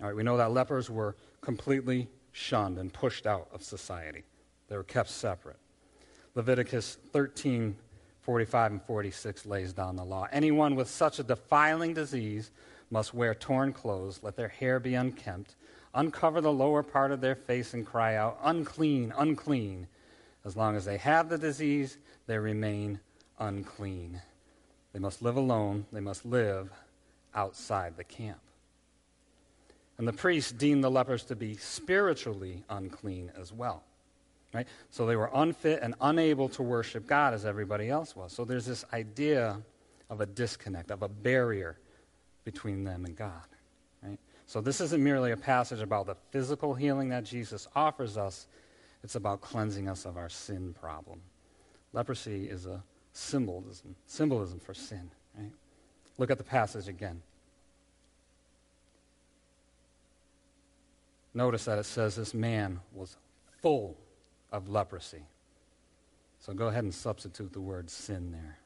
All 0.00 0.06
right, 0.06 0.16
we 0.16 0.22
know 0.22 0.36
that 0.36 0.52
lepers 0.52 0.90
were 0.90 1.16
completely 1.40 2.08
shunned 2.32 2.78
and 2.78 2.92
pushed 2.92 3.26
out 3.26 3.48
of 3.52 3.62
society, 3.62 4.24
they 4.68 4.76
were 4.76 4.82
kept 4.82 5.10
separate. 5.10 5.58
Leviticus 6.34 6.98
13 7.12 7.76
45 8.22 8.72
and 8.72 8.82
46 8.82 9.44
lays 9.44 9.74
down 9.74 9.96
the 9.96 10.04
law. 10.04 10.26
Anyone 10.32 10.76
with 10.76 10.88
such 10.88 11.18
a 11.18 11.22
defiling 11.22 11.92
disease 11.92 12.50
must 12.90 13.12
wear 13.12 13.34
torn 13.34 13.74
clothes, 13.74 14.20
let 14.22 14.34
their 14.34 14.48
hair 14.48 14.80
be 14.80 14.94
unkempt 14.94 15.56
uncover 15.94 16.40
the 16.40 16.52
lower 16.52 16.82
part 16.82 17.12
of 17.12 17.20
their 17.20 17.34
face 17.34 17.74
and 17.74 17.86
cry 17.86 18.16
out, 18.16 18.38
Unclean, 18.42 19.12
unclean. 19.16 19.86
As 20.44 20.56
long 20.56 20.76
as 20.76 20.84
they 20.84 20.98
have 20.98 21.28
the 21.28 21.38
disease, 21.38 21.96
they 22.26 22.38
remain 22.38 23.00
unclean. 23.38 24.20
They 24.92 24.98
must 24.98 25.22
live 25.22 25.36
alone, 25.36 25.86
they 25.92 26.00
must 26.00 26.24
live 26.24 26.70
outside 27.34 27.96
the 27.96 28.04
camp. 28.04 28.38
And 29.98 30.06
the 30.06 30.12
priests 30.12 30.52
deemed 30.52 30.82
the 30.82 30.90
lepers 30.90 31.24
to 31.24 31.36
be 31.36 31.56
spiritually 31.56 32.64
unclean 32.68 33.32
as 33.38 33.52
well. 33.52 33.84
Right? 34.52 34.68
So 34.90 35.06
they 35.06 35.16
were 35.16 35.30
unfit 35.34 35.80
and 35.82 35.94
unable 36.00 36.48
to 36.50 36.62
worship 36.62 37.06
God 37.06 37.34
as 37.34 37.44
everybody 37.44 37.90
else 37.90 38.14
was. 38.14 38.32
So 38.32 38.44
there's 38.44 38.66
this 38.66 38.84
idea 38.92 39.60
of 40.10 40.20
a 40.20 40.26
disconnect, 40.26 40.90
of 40.90 41.02
a 41.02 41.08
barrier 41.08 41.76
between 42.44 42.84
them 42.84 43.04
and 43.04 43.16
God. 43.16 43.42
So 44.46 44.60
this 44.60 44.80
isn't 44.80 45.02
merely 45.02 45.32
a 45.32 45.36
passage 45.36 45.80
about 45.80 46.06
the 46.06 46.16
physical 46.30 46.74
healing 46.74 47.08
that 47.08 47.24
Jesus 47.24 47.66
offers 47.74 48.16
us, 48.16 48.46
it's 49.02 49.14
about 49.14 49.40
cleansing 49.40 49.88
us 49.88 50.04
of 50.06 50.16
our 50.16 50.28
sin 50.28 50.74
problem. 50.80 51.20
Leprosy 51.92 52.48
is 52.48 52.66
a 52.66 52.82
symbolism, 53.12 53.94
symbolism 54.06 54.58
for 54.58 54.74
sin. 54.74 55.10
Right? 55.36 55.52
Look 56.18 56.30
at 56.30 56.38
the 56.38 56.44
passage 56.44 56.88
again. 56.88 57.22
Notice 61.34 61.64
that 61.64 61.78
it 61.78 61.84
says 61.84 62.14
this 62.14 62.32
man 62.32 62.80
was 62.92 63.16
full 63.60 63.96
of 64.52 64.68
leprosy. 64.68 65.22
So 66.38 66.52
go 66.54 66.68
ahead 66.68 66.84
and 66.84 66.94
substitute 66.94 67.52
the 67.52 67.60
word 67.60 67.90
sin 67.90 68.30
there. 68.30 68.58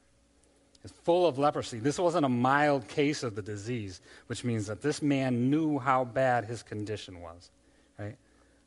It's 0.85 0.93
full 1.03 1.27
of 1.27 1.39
leprosy. 1.39 1.81
This 1.81 1.99
wasn't 1.99 2.25
a 2.25 2.29
mild 2.29 2.87
case 2.89 3.23
of 3.23 3.35
the 3.35 3.43
disease, 3.43 4.01
which 4.29 4.45
means 4.45 4.67
that 4.67 4.81
this 4.81 5.03
man 5.03 5.51
knew 5.51 5.79
how 5.79 6.05
bad 6.05 6.45
his 6.45 6.63
condition 6.63 7.21
was. 7.21 7.51
Right? 7.99 8.17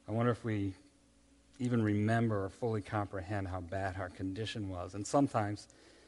I 0.08 0.12
wonder 0.12 0.32
if 0.32 0.44
we 0.44 0.74
even 1.60 1.82
remember 1.82 2.46
or 2.46 2.50
fully 2.50 2.82
comprehend 2.82 3.48
how 3.48 3.62
bad 3.62 3.96
our 3.98 4.10
condition 4.10 4.68
was. 4.70 4.94
And 4.94 5.06
sometimes 5.06 5.68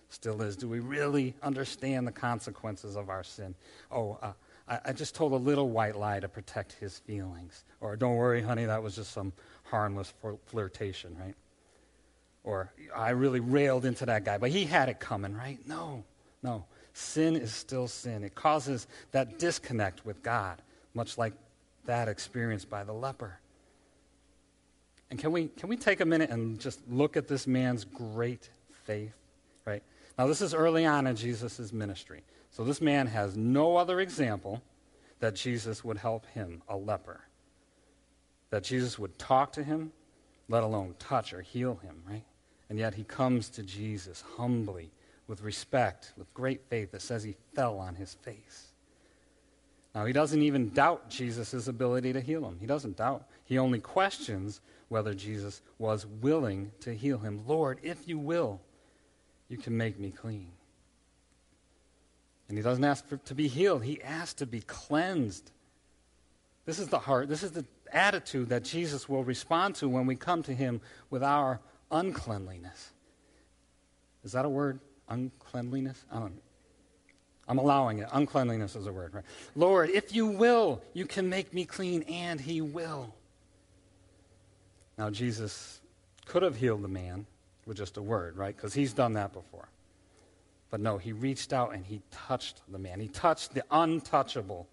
still 0.09 0.41
is. 0.41 0.55
Do 0.55 0.67
we 0.67 0.79
really 0.79 1.33
understand 1.41 2.05
the 2.07 2.11
consequences 2.11 2.95
of 2.95 3.09
our 3.09 3.23
sin? 3.23 3.55
Oh, 3.91 4.17
uh, 4.21 4.33
I, 4.67 4.79
I 4.85 4.93
just 4.93 5.15
told 5.15 5.31
a 5.33 5.37
little 5.37 5.69
white 5.69 5.95
lie 5.95 6.19
to 6.19 6.27
protect 6.27 6.73
his 6.73 6.99
feelings. 6.99 7.65
Or 7.81 7.95
don't 7.95 8.15
worry, 8.15 8.41
honey, 8.41 8.65
that 8.65 8.81
was 8.81 8.95
just 8.95 9.11
some 9.11 9.33
harmless 9.63 10.13
flirtation, 10.45 11.15
right? 11.19 11.35
Or 12.43 12.71
I 12.95 13.11
really 13.11 13.39
railed 13.39 13.85
into 13.85 14.05
that 14.05 14.25
guy, 14.25 14.37
but 14.37 14.49
he 14.49 14.65
had 14.65 14.89
it 14.89 14.99
coming, 14.99 15.33
right? 15.33 15.59
No, 15.67 16.03
no. 16.41 16.65
Sin 16.93 17.35
is 17.35 17.53
still 17.53 17.87
sin. 17.87 18.23
It 18.23 18.35
causes 18.35 18.87
that 19.11 19.39
disconnect 19.39 20.05
with 20.05 20.21
God, 20.21 20.61
much 20.93 21.17
like 21.17 21.33
that 21.85 22.07
experienced 22.07 22.69
by 22.69 22.83
the 22.83 22.93
leper. 22.93 23.39
And 25.09 25.19
can 25.19 25.31
we, 25.31 25.47
can 25.47 25.69
we 25.69 25.77
take 25.77 26.01
a 26.01 26.05
minute 26.05 26.29
and 26.29 26.59
just 26.59 26.81
look 26.89 27.17
at 27.17 27.27
this 27.27 27.47
man's 27.47 27.85
great 27.85 28.49
faith, 28.85 29.15
right? 29.65 29.83
Now, 30.17 30.27
this 30.27 30.41
is 30.41 30.53
early 30.53 30.85
on 30.85 31.07
in 31.07 31.15
Jesus' 31.15 31.71
ministry. 31.71 32.23
So 32.51 32.63
this 32.63 32.81
man 32.81 33.07
has 33.07 33.35
no 33.35 33.77
other 33.77 33.99
example 33.99 34.61
that 35.19 35.35
Jesus 35.35 35.83
would 35.83 35.97
help 35.97 36.25
him, 36.27 36.61
a 36.67 36.75
leper. 36.75 37.21
That 38.49 38.63
Jesus 38.63 38.99
would 38.99 39.17
talk 39.17 39.53
to 39.53 39.63
him, 39.63 39.91
let 40.49 40.63
alone 40.63 40.95
touch 40.99 41.33
or 41.33 41.41
heal 41.41 41.75
him, 41.75 42.03
right? 42.07 42.23
And 42.69 42.79
yet 42.79 42.95
he 42.95 43.03
comes 43.03 43.49
to 43.49 43.63
Jesus 43.63 44.23
humbly, 44.37 44.91
with 45.27 45.41
respect, 45.41 46.13
with 46.17 46.33
great 46.33 46.61
faith 46.69 46.91
that 46.91 47.01
says 47.01 47.23
he 47.23 47.35
fell 47.55 47.79
on 47.79 47.95
his 47.95 48.13
face. 48.13 48.67
Now, 49.95 50.05
he 50.05 50.13
doesn't 50.13 50.41
even 50.41 50.69
doubt 50.69 51.09
Jesus' 51.09 51.67
ability 51.67 52.13
to 52.13 52.21
heal 52.21 52.45
him. 52.45 52.57
He 52.59 52.65
doesn't 52.65 52.97
doubt. 52.97 53.25
He 53.45 53.59
only 53.59 53.79
questions 53.79 54.59
whether 54.89 55.13
Jesus 55.13 55.61
was 55.77 56.05
willing 56.05 56.71
to 56.81 56.93
heal 56.93 57.19
him. 57.19 57.43
Lord, 57.45 57.79
if 57.83 58.07
you 58.07 58.17
will, 58.17 58.59
you 59.49 59.57
can 59.57 59.77
make 59.77 59.99
me 59.99 60.09
clean. 60.09 60.51
And 62.49 62.57
he 62.57 62.63
doesn't 62.63 62.83
ask 62.83 63.07
for, 63.07 63.17
to 63.17 63.35
be 63.35 63.47
healed, 63.47 63.83
he 63.83 64.01
asks 64.01 64.35
to 64.35 64.45
be 64.45 64.61
cleansed. 64.61 65.51
This 66.65 66.79
is 66.79 66.87
the 66.87 66.99
heart, 66.99 67.29
this 67.29 67.43
is 67.43 67.51
the 67.51 67.65
attitude 67.91 68.49
that 68.49 68.63
Jesus 68.63 69.07
will 69.07 69.23
respond 69.23 69.75
to 69.75 69.87
when 69.87 70.07
we 70.07 70.15
come 70.15 70.41
to 70.43 70.53
him 70.53 70.81
with 71.09 71.23
our 71.23 71.59
uncleanliness. 71.93 72.91
Is 74.23 74.33
that 74.33 74.43
a 74.43 74.49
word? 74.49 74.79
Uncleanliness? 75.09 76.05
I 76.11 76.19
don't 76.19 76.33
I'm 77.47 77.57
allowing 77.57 77.99
it. 77.99 78.07
Uncleanliness 78.13 78.75
is 78.75 78.87
a 78.87 78.91
word, 78.91 79.13
right? 79.13 79.25
Lord, 79.55 79.89
if 79.89 80.15
you 80.15 80.27
will, 80.27 80.81
you 80.93 81.05
can 81.05 81.29
make 81.29 81.53
me 81.53 81.65
clean, 81.65 82.03
and 82.03 82.39
he 82.39 82.61
will. 82.61 83.13
Now, 84.97 85.09
Jesus 85.09 85.81
could 86.25 86.43
have 86.43 86.55
healed 86.55 86.83
the 86.83 86.87
man 86.87 87.25
with 87.65 87.77
just 87.77 87.97
a 87.97 88.01
word, 88.01 88.37
right? 88.37 88.55
Because 88.55 88.73
he's 88.73 88.93
done 88.93 89.13
that 89.13 89.33
before. 89.33 89.67
But 90.69 90.79
no, 90.79 90.97
he 90.97 91.11
reached 91.11 91.53
out 91.53 91.73
and 91.73 91.85
he 91.85 92.01
touched 92.11 92.61
the 92.71 92.79
man. 92.79 92.99
He 92.99 93.07
touched 93.07 93.53
the 93.53 93.63
untouchable. 93.69 94.67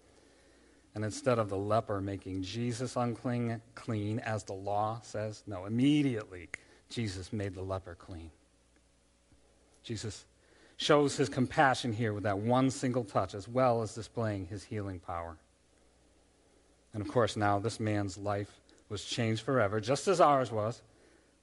And 0.95 1.05
instead 1.05 1.39
of 1.39 1.49
the 1.49 1.57
leper 1.57 2.01
making 2.01 2.43
Jesus 2.43 2.95
unclean, 2.95 3.61
clean, 3.75 4.19
as 4.19 4.43
the 4.43 4.53
law 4.53 4.99
says, 5.03 5.43
no, 5.45 5.65
immediately 5.65 6.49
Jesus 6.91 7.33
made 7.33 7.55
the 7.55 7.61
leper 7.61 7.95
clean. 7.95 8.29
Jesus 9.83 10.25
shows 10.77 11.15
his 11.15 11.29
compassion 11.29 11.93
here 11.93 12.13
with 12.13 12.23
that 12.23 12.37
one 12.37 12.69
single 12.69 13.03
touch, 13.03 13.33
as 13.33 13.47
well 13.47 13.81
as 13.81 13.95
displaying 13.95 14.45
his 14.47 14.63
healing 14.63 14.99
power. 14.99 15.37
And 16.93 17.01
of 17.01 17.07
course, 17.07 17.37
now 17.37 17.59
this 17.59 17.79
man's 17.79 18.17
life 18.17 18.59
was 18.89 19.05
changed 19.05 19.43
forever, 19.43 19.79
just 19.79 20.07
as 20.07 20.19
ours 20.19 20.51
was 20.51 20.81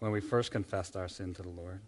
when 0.01 0.13
we 0.13 0.21
first 0.21 0.51
confessed 0.51 0.97
our 0.97 1.09
sin 1.09 1.35
to 1.35 1.43
the 1.43 1.49
Lord. 1.49 1.81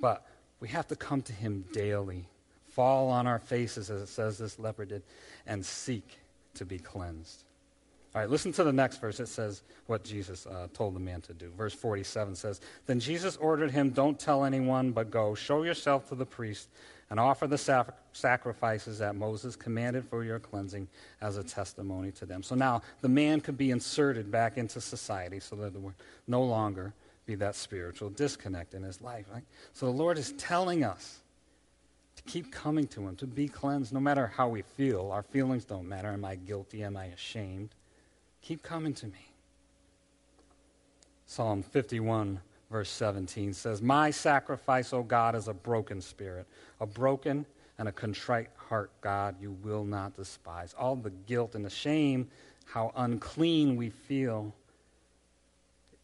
But 0.00 0.24
we 0.60 0.68
have 0.68 0.86
to 0.88 0.96
come 0.96 1.22
to 1.22 1.32
him 1.32 1.64
daily, 1.72 2.28
fall 2.68 3.10
on 3.10 3.26
our 3.26 3.38
faces, 3.38 3.90
as 3.90 4.02
it 4.02 4.08
says 4.08 4.38
this 4.38 4.58
leper 4.58 4.84
did, 4.84 5.02
and 5.46 5.64
seek 5.64 6.18
to 6.54 6.64
be 6.64 6.78
cleansed. 6.78 7.44
All 8.12 8.20
right, 8.20 8.28
listen 8.28 8.50
to 8.54 8.64
the 8.64 8.72
next 8.72 9.00
verse. 9.00 9.20
It 9.20 9.28
says 9.28 9.62
what 9.86 10.02
Jesus 10.02 10.44
uh, 10.44 10.66
told 10.74 10.96
the 10.96 11.00
man 11.00 11.20
to 11.22 11.32
do. 11.32 11.50
Verse 11.56 11.74
47 11.74 12.34
says, 12.34 12.60
Then 12.86 12.98
Jesus 12.98 13.36
ordered 13.36 13.70
him, 13.70 13.90
Don't 13.90 14.18
tell 14.18 14.44
anyone, 14.44 14.90
but 14.90 15.12
go, 15.12 15.36
show 15.36 15.62
yourself 15.62 16.08
to 16.08 16.16
the 16.16 16.26
priest, 16.26 16.68
and 17.08 17.20
offer 17.20 17.46
the 17.46 17.58
sac- 17.58 17.96
sacrifices 18.12 18.98
that 18.98 19.14
Moses 19.14 19.54
commanded 19.54 20.04
for 20.08 20.24
your 20.24 20.40
cleansing 20.40 20.88
as 21.20 21.36
a 21.36 21.44
testimony 21.44 22.10
to 22.12 22.26
them. 22.26 22.42
So 22.42 22.56
now 22.56 22.82
the 23.00 23.08
man 23.08 23.40
could 23.40 23.56
be 23.56 23.70
inserted 23.70 24.28
back 24.28 24.58
into 24.58 24.80
society 24.80 25.38
so 25.38 25.54
that 25.56 25.72
there 25.72 25.82
would 25.82 25.94
no 26.26 26.42
longer 26.42 26.92
be 27.26 27.36
that 27.36 27.54
spiritual 27.54 28.10
disconnect 28.10 28.74
in 28.74 28.82
his 28.82 29.00
life. 29.00 29.26
Right? 29.32 29.44
So 29.72 29.86
the 29.86 29.92
Lord 29.92 30.18
is 30.18 30.32
telling 30.32 30.82
us 30.82 31.20
to 32.16 32.22
keep 32.24 32.50
coming 32.50 32.88
to 32.88 33.06
him, 33.06 33.14
to 33.16 33.26
be 33.28 33.46
cleansed, 33.46 33.92
no 33.92 34.00
matter 34.00 34.26
how 34.26 34.48
we 34.48 34.62
feel. 34.62 35.12
Our 35.12 35.22
feelings 35.22 35.64
don't 35.64 35.88
matter. 35.88 36.08
Am 36.08 36.24
I 36.24 36.34
guilty? 36.34 36.82
Am 36.82 36.96
I 36.96 37.06
ashamed? 37.06 37.70
Keep 38.42 38.62
coming 38.62 38.94
to 38.94 39.06
me. 39.06 39.32
Psalm 41.26 41.62
51, 41.62 42.40
verse 42.70 42.90
17 42.90 43.54
says, 43.54 43.80
My 43.80 44.10
sacrifice, 44.10 44.92
O 44.92 45.02
God, 45.02 45.34
is 45.34 45.46
a 45.48 45.54
broken 45.54 46.00
spirit, 46.00 46.46
a 46.80 46.86
broken 46.86 47.46
and 47.78 47.88
a 47.88 47.92
contrite 47.92 48.50
heart, 48.56 48.90
God, 49.00 49.36
you 49.40 49.52
will 49.62 49.84
not 49.84 50.14
despise. 50.14 50.74
All 50.78 50.96
the 50.96 51.10
guilt 51.10 51.54
and 51.54 51.64
the 51.64 51.70
shame, 51.70 52.28
how 52.66 52.92
unclean 52.94 53.74
we 53.76 53.90
feel, 53.90 54.54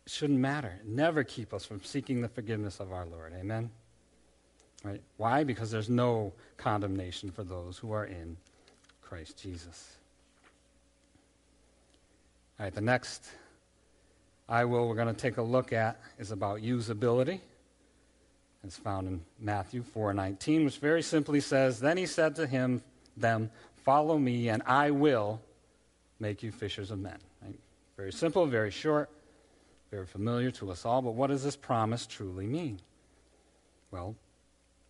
shouldn't 0.06 0.38
matter. 0.38 0.80
Never 0.86 1.22
keep 1.22 1.52
us 1.52 1.64
from 1.64 1.82
seeking 1.82 2.22
the 2.22 2.28
forgiveness 2.28 2.80
of 2.80 2.92
our 2.92 3.04
Lord. 3.04 3.34
Amen? 3.38 3.70
Right? 4.84 5.02
Why? 5.16 5.44
Because 5.44 5.70
there's 5.70 5.90
no 5.90 6.32
condemnation 6.56 7.30
for 7.30 7.44
those 7.44 7.76
who 7.76 7.92
are 7.92 8.06
in 8.06 8.36
Christ 9.02 9.36
Jesus. 9.36 9.96
All 12.58 12.64
right, 12.64 12.74
the 12.74 12.80
next 12.80 13.24
I 14.48 14.64
will 14.64 14.88
we're 14.88 14.94
going 14.94 15.14
to 15.14 15.20
take 15.20 15.36
a 15.36 15.42
look 15.42 15.72
at 15.72 16.00
is 16.18 16.30
about 16.30 16.60
usability. 16.60 17.40
It's 18.64 18.78
found 18.78 19.06
in 19.06 19.20
Matthew 19.38 19.82
4:19, 19.82 20.64
which 20.64 20.78
very 20.78 21.02
simply 21.02 21.40
says, 21.40 21.78
"Then 21.80 21.96
he 21.96 22.06
said 22.06 22.34
to 22.36 22.46
him, 22.46 22.82
them, 23.16 23.50
follow 23.84 24.18
me, 24.18 24.48
and 24.48 24.62
I 24.64 24.90
will 24.90 25.40
make 26.18 26.42
you 26.42 26.50
fishers 26.50 26.90
of 26.90 26.98
men." 26.98 27.18
Right? 27.42 27.58
Very 27.96 28.12
simple, 28.12 28.46
very 28.46 28.70
short, 28.70 29.10
very 29.90 30.06
familiar 30.06 30.50
to 30.52 30.70
us 30.70 30.84
all. 30.84 31.02
But 31.02 31.12
what 31.12 31.28
does 31.28 31.44
this 31.44 31.56
promise 31.56 32.06
truly 32.06 32.46
mean? 32.46 32.80
Well, 33.90 34.16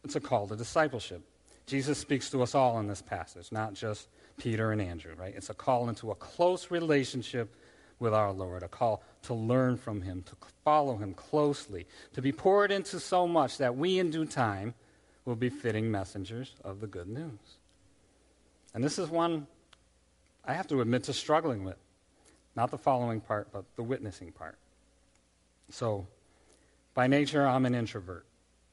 it's 0.05 0.17
a 0.17 0.21
call 0.21 0.49
to 0.49 0.57
discipleship. 0.57 1.23
Jesus 1.67 1.99
speaks 1.99 2.31
to 2.31 2.43
us 2.43 2.55
all 2.55 2.79
in 2.79 2.87
this 2.87 3.03
passage, 3.03 3.53
not 3.53 3.75
just 3.75 4.09
Peter 4.37 4.73
and 4.73 4.81
Andrew, 4.81 5.15
right? 5.17 5.35
It's 5.35 5.51
a 5.51 5.55
call 5.55 5.89
into 5.89 6.11
a 6.11 6.15
close 6.15 6.71
relationship 6.71 7.55
with 7.99 8.13
our 8.13 8.33
Lord, 8.33 8.63
a 8.63 8.69
call 8.69 9.03
to 9.23 9.35
learn 9.35 9.77
from 9.77 10.03
him, 10.03 10.23
to 10.25 10.37
follow 10.65 10.97
him 10.97 11.15
closely, 11.15 11.87
to 12.13 12.23
be 12.23 12.33
poured 12.33 12.71
into 12.71 13.01
so 13.01 13.27
much 13.27 13.59
that 13.59 13.77
we 13.77 13.99
in 13.99 14.11
due 14.11 14.27
time 14.27 14.75
will 15.25 15.37
be 15.37 15.49
fitting 15.49 15.91
messengers 15.91 16.55
of 16.63 16.81
the 16.81 16.87
good 16.87 17.09
news. 17.09 17.59
And 18.75 18.85
this 18.85 18.99
is 18.99 19.09
one 19.09 19.47
I 20.45 20.55
have 20.55 20.69
to 20.69 20.81
admit 20.81 21.05
to 21.05 21.13
struggling 21.13 21.65
with. 21.65 21.79
Not 22.55 22.71
the 22.71 22.79
following 22.79 23.21
part, 23.21 23.49
but 23.53 23.65
the 23.77 23.83
witnessing 23.83 24.33
part. 24.33 24.59
So, 25.71 26.07
by 26.95 27.07
nature, 27.07 27.47
I'm 27.47 27.67
an 27.67 27.75
introvert. 27.75 28.25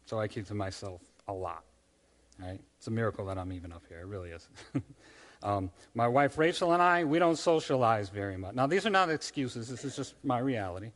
So 0.05 0.19
I 0.19 0.27
keep 0.27 0.47
to 0.47 0.53
myself 0.53 1.01
a 1.27 1.33
lot. 1.33 1.63
Right? 2.39 2.59
It's 2.77 2.87
a 2.87 2.91
miracle 2.91 3.25
that 3.25 3.37
I'm 3.37 3.51
even 3.53 3.71
up 3.71 3.83
here. 3.87 3.99
It 3.99 4.07
really 4.07 4.29
is. 4.29 4.47
um, 5.43 5.69
my 5.93 6.07
wife 6.07 6.37
Rachel 6.37 6.73
and 6.73 6.81
I, 6.81 7.03
we 7.03 7.19
don't 7.19 7.35
socialize 7.35 8.09
very 8.09 8.37
much. 8.37 8.55
Now, 8.55 8.65
these 8.65 8.85
are 8.85 8.89
not 8.89 9.09
excuses. 9.09 9.67
This 9.67 9.83
is 9.83 9.95
just 9.95 10.15
my 10.23 10.39
reality. 10.39 10.91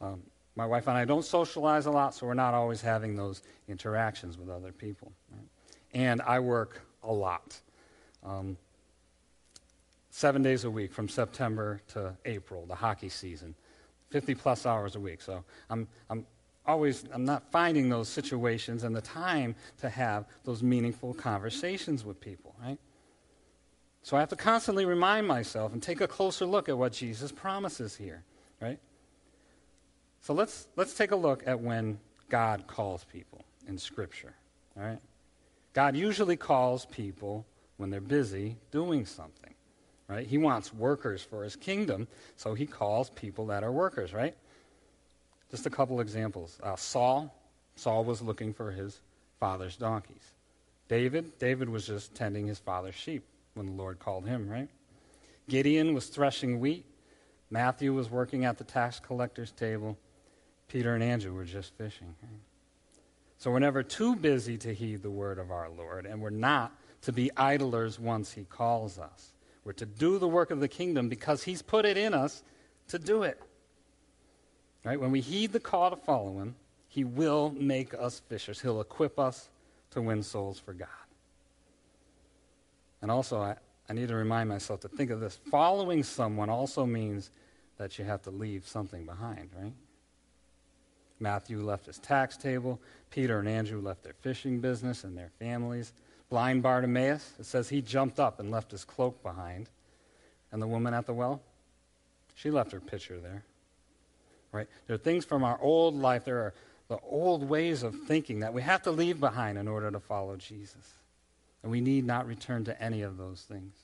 Um, 0.00 0.22
my 0.56 0.66
wife 0.66 0.86
and 0.88 0.96
I 0.96 1.04
don't 1.04 1.24
socialize 1.24 1.86
a 1.86 1.90
lot, 1.90 2.14
so 2.14 2.26
we're 2.26 2.34
not 2.34 2.54
always 2.54 2.80
having 2.80 3.16
those 3.16 3.42
interactions 3.68 4.36
with 4.36 4.50
other 4.50 4.72
people. 4.72 5.12
Right? 5.32 5.46
And 5.94 6.20
I 6.22 6.40
work 6.40 6.82
a 7.02 7.12
lot. 7.12 7.58
Um, 8.24 8.56
seven 10.10 10.42
days 10.42 10.64
a 10.64 10.70
week 10.70 10.92
from 10.92 11.08
September 11.08 11.80
to 11.88 12.16
April, 12.24 12.66
the 12.66 12.74
hockey 12.74 13.08
season, 13.08 13.54
50 14.10 14.34
plus 14.34 14.66
hours 14.66 14.94
a 14.94 15.00
week. 15.00 15.20
So 15.20 15.44
I'm, 15.70 15.88
I'm 16.08 16.24
always 16.66 17.04
I'm 17.12 17.24
not 17.24 17.50
finding 17.50 17.88
those 17.88 18.08
situations 18.08 18.84
and 18.84 18.94
the 18.94 19.00
time 19.00 19.54
to 19.80 19.88
have 19.88 20.26
those 20.44 20.62
meaningful 20.62 21.14
conversations 21.14 22.04
with 22.04 22.20
people, 22.20 22.54
right? 22.62 22.78
So 24.04 24.18
I 24.18 24.20
have 24.20 24.28
to 24.28 24.36
constantly 24.36 24.84
remind 24.84 25.26
myself 25.26 25.72
and 25.72 25.82
take 25.82 26.02
a 26.02 26.06
closer 26.06 26.44
look 26.44 26.68
at 26.68 26.76
what 26.76 26.92
Jesus 26.92 27.32
promises 27.32 27.96
here, 27.96 28.22
right? 28.60 28.78
So 30.20 30.34
let's 30.34 30.68
let's 30.76 30.92
take 30.92 31.10
a 31.10 31.16
look 31.16 31.42
at 31.46 31.58
when 31.58 31.98
God 32.28 32.66
calls 32.66 33.04
people 33.04 33.46
in 33.66 33.78
scripture, 33.78 34.34
all 34.76 34.84
right? 34.84 34.98
God 35.72 35.96
usually 35.96 36.36
calls 36.36 36.84
people 36.84 37.46
when 37.78 37.88
they're 37.88 38.02
busy 38.02 38.56
doing 38.70 39.06
something, 39.06 39.54
right? 40.06 40.26
He 40.26 40.36
wants 40.36 40.74
workers 40.74 41.22
for 41.22 41.42
his 41.42 41.56
kingdom, 41.56 42.06
so 42.36 42.52
he 42.52 42.66
calls 42.66 43.08
people 43.08 43.46
that 43.46 43.64
are 43.64 43.72
workers, 43.72 44.12
right? 44.12 44.36
Just 45.50 45.64
a 45.64 45.70
couple 45.70 46.00
examples. 46.00 46.58
Uh, 46.62 46.76
Saul, 46.76 47.34
Saul 47.74 48.04
was 48.04 48.20
looking 48.20 48.52
for 48.52 48.70
his 48.70 49.00
father's 49.40 49.76
donkeys. 49.76 50.32
David, 50.88 51.38
David 51.38 51.70
was 51.70 51.86
just 51.86 52.14
tending 52.14 52.46
his 52.46 52.58
father's 52.58 52.94
sheep 52.94 53.24
when 53.54 53.66
the 53.66 53.72
Lord 53.72 53.98
called 53.98 54.26
him, 54.26 54.48
right? 54.48 54.68
Gideon 55.48 55.94
was 55.94 56.06
threshing 56.06 56.60
wheat. 56.60 56.86
Matthew 57.50 57.92
was 57.92 58.10
working 58.10 58.44
at 58.44 58.58
the 58.58 58.64
tax 58.64 59.00
collector's 59.00 59.52
table. 59.52 59.96
Peter 60.68 60.94
and 60.94 61.02
Andrew 61.02 61.32
were 61.32 61.44
just 61.44 61.74
fishing. 61.76 62.14
Right? 62.22 62.40
So 63.38 63.50
we're 63.50 63.58
never 63.58 63.82
too 63.82 64.16
busy 64.16 64.56
to 64.58 64.72
heed 64.72 65.02
the 65.02 65.10
word 65.10 65.38
of 65.38 65.50
our 65.50 65.68
Lord, 65.68 66.06
and 66.06 66.20
we're 66.20 66.30
not 66.30 66.72
to 67.02 67.12
be 67.12 67.30
idlers 67.36 68.00
once 68.00 68.32
he 68.32 68.44
calls 68.44 68.98
us. 68.98 69.34
We're 69.64 69.72
to 69.74 69.86
do 69.86 70.18
the 70.18 70.28
work 70.28 70.50
of 70.50 70.60
the 70.60 70.68
kingdom 70.68 71.08
because 71.08 71.42
he's 71.42 71.62
put 71.62 71.84
it 71.84 71.96
in 71.96 72.14
us 72.14 72.42
to 72.88 72.98
do 72.98 73.22
it. 73.22 73.40
Right? 74.84 75.00
When 75.00 75.10
we 75.10 75.20
heed 75.20 75.52
the 75.52 75.60
call 75.60 75.90
to 75.90 75.96
follow 75.96 76.38
him, 76.38 76.56
he 76.88 77.04
will 77.04 77.50
make 77.50 77.94
us 77.94 78.20
fishers. 78.28 78.60
He'll 78.60 78.80
equip 78.80 79.18
us 79.18 79.48
to 79.90 80.00
win 80.00 80.22
souls 80.22 80.58
for 80.58 80.72
God. 80.72 80.88
And 83.04 83.10
also, 83.10 83.38
I, 83.38 83.56
I 83.88 83.92
need 83.92 84.08
to 84.08 84.14
remind 84.14 84.48
myself 84.48 84.80
to 84.80 84.88
think 84.88 85.10
of 85.10 85.20
this. 85.20 85.38
Following 85.50 86.02
someone 86.02 86.48
also 86.48 86.86
means 86.86 87.30
that 87.76 87.98
you 87.98 88.04
have 88.04 88.22
to 88.22 88.30
leave 88.30 88.66
something 88.66 89.04
behind, 89.04 89.50
right? 89.54 89.74
Matthew 91.20 91.62
left 91.62 91.84
his 91.84 91.98
tax 91.98 92.36
table. 92.36 92.80
Peter 93.10 93.38
and 93.38 93.48
Andrew 93.48 93.80
left 93.80 94.02
their 94.02 94.14
fishing 94.14 94.58
business 94.58 95.04
and 95.04 95.16
their 95.16 95.30
families. 95.38 95.92
Blind 96.30 96.62
Bartimaeus, 96.62 97.34
it 97.38 97.44
says 97.44 97.68
he 97.68 97.82
jumped 97.82 98.18
up 98.18 98.40
and 98.40 98.50
left 98.50 98.70
his 98.70 98.84
cloak 98.84 99.22
behind. 99.22 99.68
And 100.50 100.62
the 100.62 100.66
woman 100.66 100.94
at 100.94 101.04
the 101.04 101.12
well, 101.12 101.42
she 102.34 102.50
left 102.50 102.72
her 102.72 102.80
pitcher 102.80 103.20
there 103.20 103.44
right? 104.54 104.68
There 104.86 104.94
are 104.94 104.98
things 104.98 105.24
from 105.24 105.44
our 105.44 105.58
old 105.60 105.94
life, 105.94 106.24
there 106.24 106.38
are 106.38 106.54
the 106.88 106.98
old 107.10 107.46
ways 107.48 107.82
of 107.82 107.94
thinking 108.06 108.40
that 108.40 108.54
we 108.54 108.62
have 108.62 108.82
to 108.84 108.90
leave 108.90 109.20
behind 109.20 109.58
in 109.58 109.68
order 109.68 109.90
to 109.90 110.00
follow 110.00 110.36
Jesus. 110.36 110.92
And 111.64 111.70
we 111.70 111.80
need 111.80 112.04
not 112.04 112.26
return 112.26 112.64
to 112.64 112.80
any 112.80 113.00
of 113.00 113.16
those 113.16 113.40
things 113.40 113.74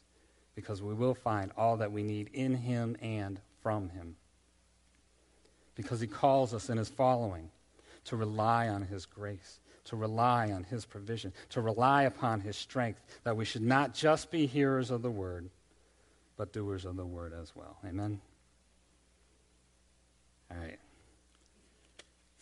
because 0.55 0.83
we 0.83 0.93
will 0.93 1.15
find 1.15 1.51
all 1.57 1.79
that 1.79 1.91
we 1.91 2.03
need 2.03 2.29
in 2.35 2.55
Him 2.55 2.95
and 3.01 3.41
from 3.63 3.89
Him. 3.89 4.17
Because 5.75 5.99
He 5.99 6.07
calls 6.07 6.53
us 6.53 6.69
in 6.69 6.77
His 6.77 6.91
following 6.91 7.49
to 8.05 8.17
rely 8.17 8.69
on 8.69 8.83
His 8.83 9.07
grace, 9.07 9.61
to 9.85 9.97
rely 9.97 10.51
on 10.51 10.65
His 10.65 10.85
provision, 10.85 11.33
to 11.49 11.63
rely 11.63 12.03
upon 12.03 12.43
His 12.43 12.55
strength, 12.55 13.01
that 13.25 13.39
we 13.39 13.47
should 13.47 13.63
not 13.63 13.95
just 13.95 14.31
be 14.31 14.45
hearers 14.45 14.91
of 14.91 15.01
the 15.01 15.11
word, 15.11 15.49
but 16.37 16.53
doers 16.53 16.85
of 16.85 16.97
the 16.97 17.07
word 17.07 17.33
as 17.33 17.57
well. 17.57 17.79
Amen. 17.89 18.21
All 20.51 20.59
right. 20.59 20.79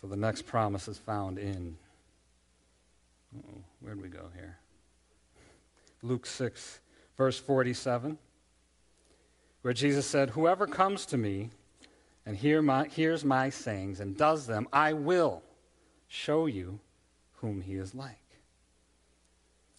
So 0.01 0.09
the 0.09 0.17
next 0.17 0.49
promise 0.49 0.89
is 0.89 0.99
found 0.99 1.39
in. 1.39 1.77
Oh, 3.37 3.63
where'd 3.81 4.03
we 4.03 4.09
go 4.09 4.31
here? 4.35 4.57
Luke 6.03 6.27
6, 6.27 6.81
verse 7.17 7.39
47, 7.39 8.19
where 9.63 9.75
Jesus 9.75 10.07
said, 10.07 10.31
Whoever 10.31 10.67
comes 10.67 11.07
to 11.07 11.17
me 11.17 11.51
and 12.25 12.37
hear 12.37 12.63
my, 12.63 12.87
hears 12.87 13.25
my 13.25 13.51
sayings 13.51 14.01
and 14.01 14.17
does 14.17 14.47
them, 14.47 14.69
I 14.73 14.93
will 14.93 15.43
show 16.07 16.47
you 16.47 16.81
whom 17.41 17.61
he 17.61 17.75
is 17.75 17.95
like. 17.95 18.17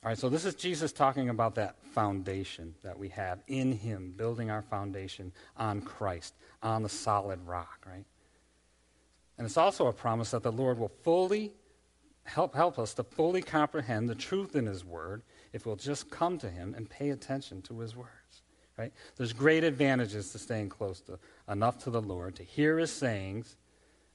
All 0.03 0.09
right, 0.09 0.17
so 0.17 0.29
this 0.29 0.45
is 0.45 0.55
Jesus 0.55 0.91
talking 0.93 1.29
about 1.29 1.55
that 1.55 1.75
foundation 1.93 2.73
that 2.83 2.97
we 2.97 3.09
have 3.09 3.39
in 3.47 3.73
him, 3.73 4.13
building 4.15 4.49
our 4.49 4.61
foundation 4.61 5.33
on 5.57 5.81
Christ, 5.81 6.33
on 6.63 6.83
the 6.83 6.89
solid 6.89 7.45
rock, 7.45 7.85
right? 7.85 8.05
And 9.37 9.45
it's 9.45 9.57
also 9.57 9.87
a 9.87 9.93
promise 9.93 10.31
that 10.31 10.43
the 10.43 10.51
Lord 10.51 10.77
will 10.77 10.91
fully 11.03 11.53
help, 12.23 12.55
help 12.55 12.77
us 12.77 12.93
to 12.95 13.03
fully 13.03 13.41
comprehend 13.41 14.09
the 14.09 14.15
truth 14.15 14.55
in 14.55 14.65
His 14.65 14.85
Word 14.85 15.23
if 15.53 15.65
we'll 15.65 15.75
just 15.75 16.09
come 16.09 16.37
to 16.39 16.49
Him 16.49 16.73
and 16.75 16.89
pay 16.89 17.09
attention 17.09 17.61
to 17.63 17.79
His 17.79 17.95
words. 17.95 18.09
Right? 18.77 18.93
There's 19.17 19.33
great 19.33 19.63
advantages 19.63 20.31
to 20.31 20.39
staying 20.39 20.69
close 20.69 21.01
to 21.01 21.19
enough 21.49 21.79
to 21.83 21.89
the 21.89 22.01
Lord 22.01 22.35
to 22.35 22.43
hear 22.43 22.77
His 22.77 22.91
sayings, 22.91 23.57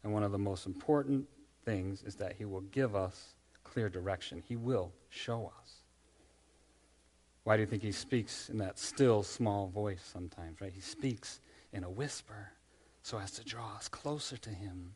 and 0.02 0.12
one 0.12 0.22
of 0.22 0.32
the 0.32 0.38
most 0.38 0.66
important 0.66 1.26
things 1.64 2.02
is 2.02 2.16
that 2.16 2.34
He 2.36 2.44
will 2.44 2.62
give 2.62 2.96
us 2.96 3.34
clear 3.62 3.88
direction. 3.88 4.42
He 4.46 4.56
will 4.56 4.92
show 5.10 5.52
us. 5.60 5.74
Why 7.44 7.56
do 7.56 7.60
you 7.60 7.66
think 7.66 7.82
He 7.82 7.92
speaks 7.92 8.48
in 8.48 8.58
that 8.58 8.78
still 8.78 9.22
small 9.22 9.68
voice 9.68 10.08
sometimes? 10.12 10.60
Right? 10.60 10.72
He 10.74 10.80
speaks 10.80 11.40
in 11.72 11.84
a 11.84 11.90
whisper 11.90 12.52
so 13.02 13.18
as 13.18 13.32
to 13.32 13.44
draw 13.44 13.76
us 13.76 13.88
closer 13.88 14.36
to 14.38 14.50
Him 14.50 14.94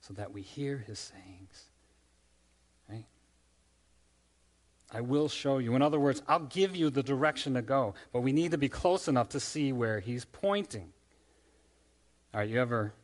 so 0.00 0.14
that 0.14 0.32
we 0.32 0.42
hear 0.42 0.78
his 0.78 0.98
sayings. 0.98 1.64
Right? 2.88 3.04
I 4.90 5.02
will 5.02 5.28
show 5.28 5.58
you. 5.58 5.74
In 5.74 5.82
other 5.82 6.00
words, 6.00 6.22
I'll 6.26 6.38
give 6.40 6.74
you 6.74 6.88
the 6.90 7.02
direction 7.02 7.54
to 7.54 7.62
go, 7.62 7.94
but 8.12 8.20
we 8.20 8.32
need 8.32 8.52
to 8.52 8.58
be 8.58 8.68
close 8.68 9.06
enough 9.06 9.30
to 9.30 9.40
see 9.40 9.72
where 9.72 10.00
he's 10.00 10.24
pointing. 10.24 10.92
All 12.32 12.40
right, 12.40 12.48
you 12.48 12.60
ever 12.60 12.94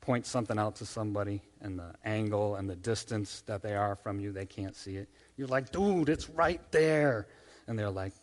point 0.00 0.26
something 0.26 0.58
out 0.58 0.76
to 0.76 0.86
somebody 0.86 1.42
and 1.60 1.78
the 1.78 1.94
angle 2.04 2.56
and 2.56 2.68
the 2.68 2.76
distance 2.76 3.42
that 3.46 3.62
they 3.62 3.74
are 3.74 3.94
from 3.96 4.20
you, 4.20 4.32
they 4.32 4.46
can't 4.46 4.74
see 4.74 4.96
it? 4.96 5.08
You're 5.36 5.48
like, 5.48 5.70
dude, 5.70 6.08
it's 6.08 6.30
right 6.30 6.60
there. 6.72 7.26
And 7.66 7.78
they're 7.78 7.90
like, 7.90 8.14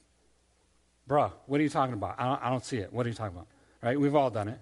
bruh, 1.07 1.31
what 1.45 1.59
are 1.59 1.63
you 1.63 1.69
talking 1.69 1.93
about? 1.93 2.15
I 2.17 2.25
don't, 2.25 2.43
I 2.43 2.49
don't 2.49 2.65
see 2.65 2.77
it. 2.77 2.91
What 2.91 3.05
are 3.05 3.09
you 3.09 3.15
talking 3.15 3.35
about? 3.35 3.47
Right? 3.81 3.99
We've 3.99 4.15
all 4.15 4.29
done 4.31 4.47
it. 4.47 4.59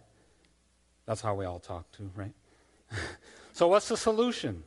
That's 1.05 1.21
how 1.21 1.33
we 1.35 1.45
all 1.45 1.59
talk 1.59 1.89
too, 1.93 2.11
right? 2.15 2.33
so, 3.53 3.67
what's 3.69 3.87
the 3.87 3.97
solution? 3.97 4.63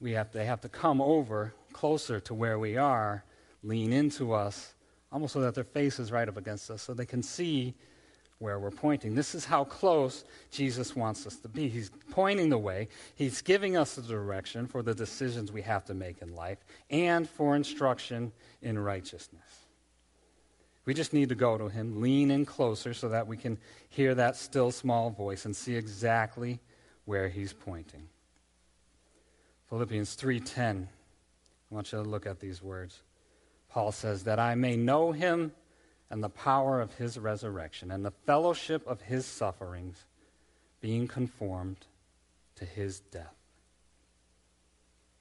We 0.00 0.12
have, 0.12 0.32
they 0.32 0.44
have 0.44 0.60
to 0.60 0.68
come 0.68 1.00
over 1.00 1.54
closer 1.74 2.18
to 2.20 2.32
where 2.32 2.58
we 2.58 2.78
are, 2.78 3.24
lean 3.62 3.92
into 3.92 4.32
us, 4.32 4.72
almost 5.12 5.34
so 5.34 5.40
that 5.42 5.54
their 5.54 5.64
face 5.64 5.98
is 5.98 6.10
right 6.10 6.28
up 6.28 6.38
against 6.38 6.70
us, 6.70 6.80
so 6.80 6.94
they 6.94 7.04
can 7.04 7.22
see 7.22 7.74
where 8.38 8.58
we're 8.58 8.70
pointing. 8.70 9.14
This 9.14 9.34
is 9.34 9.44
how 9.44 9.64
close 9.64 10.24
Jesus 10.50 10.96
wants 10.96 11.26
us 11.26 11.36
to 11.36 11.48
be. 11.48 11.68
He's 11.68 11.90
pointing 12.10 12.48
the 12.48 12.58
way, 12.58 12.88
He's 13.14 13.42
giving 13.42 13.76
us 13.76 13.96
the 13.96 14.02
direction 14.02 14.66
for 14.66 14.82
the 14.82 14.94
decisions 14.94 15.52
we 15.52 15.62
have 15.62 15.84
to 15.84 15.94
make 15.94 16.22
in 16.22 16.34
life 16.34 16.58
and 16.88 17.28
for 17.28 17.54
instruction 17.54 18.32
in 18.62 18.78
righteousness. 18.78 19.42
We 20.86 20.94
just 20.94 21.12
need 21.12 21.28
to 21.28 21.34
go 21.34 21.58
to 21.58 21.68
Him, 21.68 22.00
lean 22.00 22.30
in 22.30 22.46
closer 22.46 22.94
so 22.94 23.08
that 23.10 23.26
we 23.26 23.36
can 23.36 23.58
hear 23.90 24.14
that 24.14 24.36
still 24.36 24.70
small 24.70 25.10
voice 25.10 25.44
and 25.44 25.54
see 25.54 25.76
exactly 25.76 26.60
where 27.04 27.28
he's 27.28 27.52
pointing. 27.52 28.08
Philippians 29.68 30.16
3:10. 30.16 30.88
I 31.74 31.76
want 31.76 31.90
you 31.90 32.00
to 32.00 32.08
look 32.08 32.24
at 32.24 32.38
these 32.38 32.62
words. 32.62 33.02
Paul 33.68 33.90
says 33.90 34.22
that 34.24 34.38
I 34.38 34.54
may 34.54 34.76
know 34.76 35.10
him 35.10 35.50
and 36.08 36.22
the 36.22 36.28
power 36.28 36.80
of 36.80 36.94
his 36.94 37.18
resurrection 37.18 37.90
and 37.90 38.04
the 38.04 38.12
fellowship 38.12 38.86
of 38.86 39.00
his 39.00 39.26
sufferings, 39.26 40.04
being 40.80 41.08
conformed 41.08 41.78
to 42.54 42.64
his 42.64 43.00
death. 43.00 43.34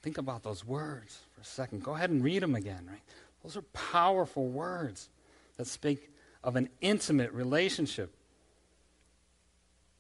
Think 0.04 0.20
about 0.20 0.44
those 0.44 0.64
words 0.64 1.22
for 1.34 1.42
a 1.42 1.46
second. 1.46 1.84
Go 1.84 1.96
ahead 1.96 2.12
and 2.12 2.24
read 2.24 2.44
them 2.44 2.54
again, 2.54 2.86
right? 2.88 3.02
Those 3.42 3.58
are 3.58 3.64
powerful 3.74 4.48
words 4.48 5.10
that 5.58 5.66
speak 5.66 6.12
of 6.44 6.56
an 6.56 6.70
intimate 6.82 7.32
relationship 7.32 8.14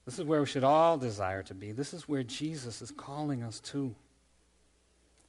This 0.05 0.19
is 0.19 0.25
where 0.25 0.41
we 0.41 0.45
should 0.45 0.65
all 0.65 0.97
desire 0.99 1.41
to 1.43 1.55
be. 1.55 1.71
This 1.71 1.95
is 1.95 2.07
where 2.07 2.23
Jesus 2.23 2.81
is 2.81 2.91
calling 2.91 3.41
us 3.41 3.59
to. 3.61 3.95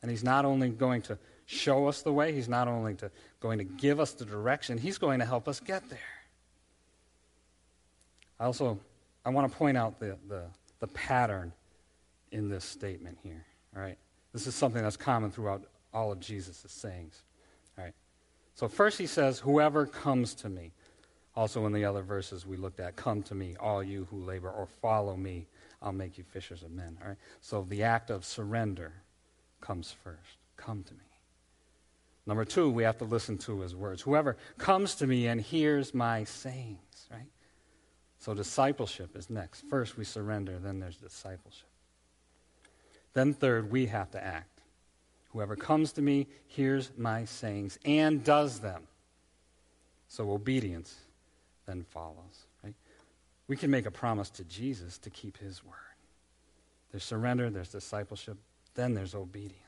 And 0.04 0.10
he's 0.10 0.22
not 0.22 0.44
only 0.44 0.68
going 0.68 1.00
to 1.00 1.16
show 1.46 1.86
us 1.86 2.02
the 2.02 2.12
way, 2.12 2.34
he's 2.34 2.46
not 2.46 2.68
only 2.68 2.92
to, 2.96 3.10
going 3.40 3.56
to 3.56 3.64
give 3.64 3.98
us 3.98 4.12
the 4.12 4.26
direction, 4.26 4.76
he's 4.76 4.98
going 4.98 5.18
to 5.20 5.24
help 5.24 5.48
us 5.48 5.60
get 5.60 5.88
there. 5.88 5.98
I 8.38 8.44
also 8.44 8.78
I 9.24 9.30
want 9.30 9.50
to 9.50 9.56
point 9.56 9.78
out 9.78 9.98
the, 9.98 10.18
the, 10.28 10.42
the 10.80 10.88
pattern 10.88 11.54
in 12.32 12.50
this 12.50 12.66
statement 12.66 13.16
here. 13.22 13.46
All 13.74 13.80
right. 13.80 13.96
This 14.34 14.46
is 14.46 14.54
something 14.54 14.82
that's 14.82 14.98
common 14.98 15.30
throughout 15.30 15.64
all 15.94 16.12
of 16.12 16.20
Jesus' 16.20 16.62
sayings. 16.68 17.22
All 17.78 17.84
right. 17.84 17.94
So 18.56 18.68
first 18.68 18.98
he 18.98 19.06
says, 19.06 19.38
Whoever 19.38 19.86
comes 19.86 20.34
to 20.34 20.50
me. 20.50 20.72
Also 21.34 21.64
in 21.64 21.72
the 21.72 21.86
other 21.86 22.02
verses 22.02 22.46
we 22.46 22.58
looked 22.58 22.78
at, 22.78 22.94
come 22.94 23.22
to 23.22 23.34
me, 23.34 23.56
all 23.58 23.82
you 23.82 24.06
who 24.10 24.22
labor, 24.22 24.50
or 24.50 24.66
follow 24.66 25.16
me, 25.16 25.46
I'll 25.80 25.92
make 25.92 26.18
you 26.18 26.24
fishers 26.24 26.62
of 26.62 26.72
men. 26.72 26.98
All 27.00 27.08
right. 27.08 27.16
So 27.40 27.64
the 27.66 27.84
act 27.84 28.10
of 28.10 28.26
surrender 28.26 28.92
comes 29.64 29.94
first. 30.04 30.38
Come 30.56 30.82
to 30.84 30.94
me. 30.94 31.00
Number 32.26 32.44
two, 32.44 32.70
we 32.70 32.84
have 32.84 32.98
to 32.98 33.04
listen 33.04 33.38
to 33.38 33.60
his 33.60 33.74
words. 33.74 34.02
Whoever 34.02 34.36
comes 34.56 34.94
to 34.96 35.06
me 35.06 35.26
and 35.26 35.40
hears 35.40 35.92
my 35.92 36.24
sayings, 36.24 37.06
right? 37.10 37.28
So 38.18 38.32
discipleship 38.32 39.16
is 39.16 39.28
next. 39.28 39.62
First 39.68 39.98
we 39.98 40.04
surrender, 40.04 40.58
then 40.58 40.80
there's 40.80 40.96
discipleship. 40.96 41.68
Then 43.12 43.34
third, 43.34 43.70
we 43.70 43.86
have 43.86 44.10
to 44.12 44.24
act. 44.24 44.60
Whoever 45.32 45.56
comes 45.56 45.92
to 45.92 46.02
me 46.02 46.28
hears 46.46 46.90
my 46.96 47.24
sayings 47.24 47.78
and 47.84 48.24
does 48.24 48.60
them. 48.60 48.84
So 50.08 50.30
obedience 50.30 50.94
then 51.66 51.84
follows. 51.90 52.46
Right? 52.62 52.74
We 53.48 53.56
can 53.56 53.70
make 53.70 53.84
a 53.84 53.90
promise 53.90 54.30
to 54.30 54.44
Jesus 54.44 54.96
to 54.98 55.10
keep 55.10 55.36
his 55.38 55.64
word. 55.64 55.74
There's 56.90 57.04
surrender, 57.04 57.50
there's 57.50 57.70
discipleship, 57.70 58.38
then 58.74 58.94
there's 58.94 59.14
obedience. 59.14 59.60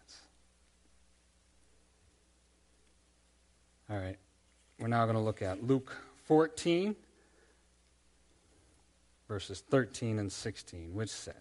All 3.90 3.98
right. 3.98 4.16
We're 4.78 4.88
now 4.88 5.04
going 5.04 5.16
to 5.16 5.22
look 5.22 5.42
at 5.42 5.64
Luke 5.64 5.96
14, 6.24 6.94
verses 9.28 9.62
13 9.70 10.18
and 10.18 10.30
16, 10.30 10.94
which 10.94 11.08
says, 11.08 11.34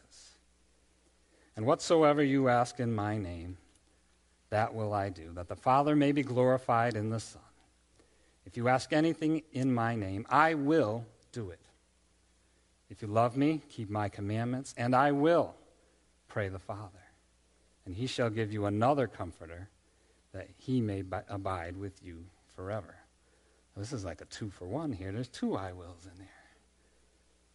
And 1.55 1.65
whatsoever 1.65 2.23
you 2.23 2.47
ask 2.47 2.79
in 2.79 2.93
my 2.93 3.17
name, 3.17 3.57
that 4.51 4.73
will 4.73 4.93
I 4.93 5.09
do, 5.09 5.31
that 5.33 5.49
the 5.49 5.55
Father 5.55 5.95
may 5.95 6.11
be 6.11 6.23
glorified 6.23 6.95
in 6.95 7.09
the 7.09 7.19
Son. 7.19 7.41
If 8.45 8.55
you 8.55 8.67
ask 8.67 8.93
anything 8.93 9.41
in 9.51 9.73
my 9.73 9.95
name, 9.95 10.25
I 10.29 10.53
will 10.53 11.03
do 11.31 11.49
it. 11.49 11.59
If 12.89 13.01
you 13.01 13.07
love 13.07 13.35
me, 13.35 13.61
keep 13.69 13.89
my 13.89 14.07
commandments, 14.07 14.75
and 14.77 14.95
I 14.95 15.11
will 15.11 15.55
pray 16.27 16.47
the 16.47 16.59
Father. 16.59 17.04
And 17.85 17.95
he 17.95 18.07
shall 18.07 18.29
give 18.29 18.51
you 18.51 18.65
another 18.65 19.07
comforter, 19.07 19.69
that 20.33 20.49
he 20.57 20.81
may 20.81 21.03
abide 21.29 21.77
with 21.77 22.03
you 22.03 22.25
forever. 22.55 22.95
this 23.77 23.93
is 23.93 24.03
like 24.03 24.21
a 24.21 24.25
two 24.25 24.49
for 24.49 24.65
one 24.65 24.91
here. 24.91 25.11
There's 25.11 25.27
two 25.27 25.55
I 25.55 25.71
wills 25.71 26.05
in 26.05 26.17
there. 26.17 26.27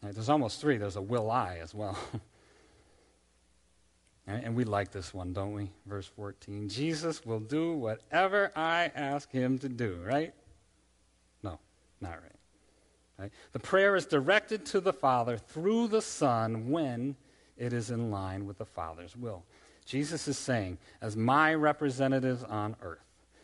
Right, 0.03 0.15
there's 0.15 0.29
almost 0.29 0.61
three. 0.61 0.79
There's 0.79 0.97
a 0.97 1.03
will 1.03 1.31
I 1.31 1.59
as 1.63 1.75
well. 1.75 1.99
right, 4.27 4.43
and 4.43 4.55
we 4.55 4.65
like 4.65 4.93
this 4.93 5.13
one, 5.13 5.33
don't 5.33 5.53
we? 5.53 5.71
Verse 5.87 6.07
14. 6.07 6.69
Jesus 6.69 7.27
will 7.27 7.41
do 7.41 7.75
whatever 7.75 8.51
I 8.57 8.91
ask 8.95 9.31
him 9.31 9.59
to 9.59 9.69
do, 9.69 9.99
right? 10.03 10.33
No, 11.43 11.59
not 12.01 12.13
right. 12.13 12.33
right. 13.19 13.33
The 13.53 13.59
prayer 13.59 13.95
is 13.95 14.07
directed 14.07 14.65
to 14.67 14.81
the 14.81 14.93
Father 14.93 15.37
through 15.37 15.89
the 15.89 16.03
Son 16.03 16.71
when 16.71 17.17
it 17.59 17.75
is 17.75 17.91
in 17.91 18.11
line 18.11 18.47
with 18.47 18.57
the 18.57 18.65
Father's 18.65 19.17
will. 19.17 19.45
Jesus 19.85 20.29
is 20.29 20.39
saying, 20.39 20.79
as 21.01 21.17
my 21.17 21.55
representatives 21.55 22.45
on 22.45 22.77
earth, 22.83 22.99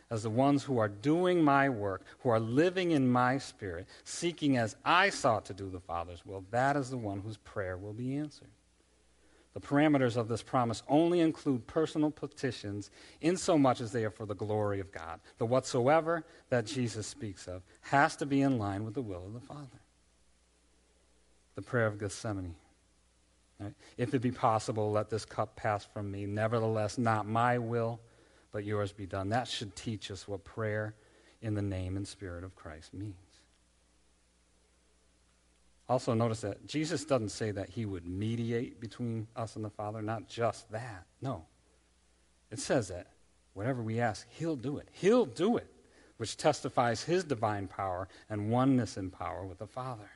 as 0.09 0.23
the 0.23 0.29
ones 0.29 0.63
who 0.63 0.77
are 0.77 0.87
doing 0.87 1.43
my 1.43 1.67
work, 1.67 2.03
who 2.19 2.29
are 2.29 2.39
living 2.39 2.91
in 2.91 3.09
my 3.09 3.37
spirit, 3.37 3.87
seeking 4.05 4.57
as 4.57 4.75
I 4.85 5.09
sought 5.09 5.45
to 5.45 5.53
do 5.53 5.69
the 5.69 5.81
Father's 5.81 6.25
will, 6.25 6.45
that 6.51 6.77
is 6.77 6.89
the 6.89 6.97
one 6.97 7.19
whose 7.19 7.37
prayer 7.37 7.77
will 7.77 7.93
be 7.93 8.15
answered. 8.15 8.47
The 9.53 9.59
parameters 9.67 10.15
of 10.15 10.27
this 10.27 10.43
promise 10.43 10.83
only 10.87 11.19
include 11.19 11.65
personal 11.65 12.11
petitions 12.11 12.91
insomuch 13.21 13.81
as 13.81 13.91
they 13.91 14.05
are 14.05 14.11
for 14.11 14.27
the 14.27 14.35
glory 14.35 14.79
of 14.79 14.91
God. 14.91 15.19
The 15.39 15.47
whatsoever 15.47 16.23
that 16.49 16.67
Jesus 16.67 17.07
speaks 17.07 17.47
of 17.47 17.63
has 17.81 18.15
to 18.17 18.27
be 18.27 18.41
in 18.41 18.59
line 18.59 18.85
with 18.85 18.93
the 18.93 19.01
will 19.01 19.25
of 19.25 19.33
the 19.33 19.39
Father. 19.39 19.81
The 21.55 21.63
prayer 21.63 21.87
of 21.87 21.99
Gethsemane. 21.99 22.53
If 23.97 24.13
it 24.13 24.19
be 24.19 24.31
possible, 24.31 24.91
let 24.91 25.09
this 25.09 25.25
cup 25.25 25.55
pass 25.55 25.83
from 25.83 26.11
me. 26.11 26.25
Nevertheless, 26.25 26.97
not 26.97 27.25
my 27.25 27.57
will 27.57 27.99
but 28.51 28.65
yours 28.65 28.91
be 28.91 29.05
done. 29.05 29.29
That 29.29 29.47
should 29.47 29.75
teach 29.75 30.09
us 30.11 30.27
what 30.27 30.43
prayer 30.43 30.95
in 31.41 31.53
the 31.53 31.61
name 31.61 31.95
and 31.95 32.07
spirit 32.07 32.43
of 32.43 32.55
Christ 32.55 32.93
means. 32.93 33.13
Also, 35.89 36.13
notice 36.13 36.41
that 36.41 36.65
Jesus 36.65 37.05
doesn't 37.05 37.29
say 37.29 37.51
that 37.51 37.69
he 37.69 37.85
would 37.85 38.07
mediate 38.07 38.81
between 38.81 39.27
us 39.35 39.55
and 39.55 39.63
the 39.63 39.69
Father. 39.69 40.01
Not 40.01 40.27
just 40.27 40.69
that. 40.71 41.05
No. 41.21 41.45
It 42.51 42.59
says 42.59 42.87
that 42.87 43.07
whatever 43.53 43.81
we 43.81 43.99
ask, 43.99 44.25
he'll 44.31 44.55
do 44.55 44.79
it. 44.79 44.89
He'll 44.91 45.25
do 45.25 45.57
it, 45.57 45.67
which 46.17 46.35
testifies 46.35 47.03
his 47.03 47.23
divine 47.23 47.67
power 47.67 48.07
and 48.29 48.49
oneness 48.49 48.97
in 48.97 49.11
power 49.11 49.45
with 49.45 49.59
the 49.59 49.67
Father. 49.67 50.09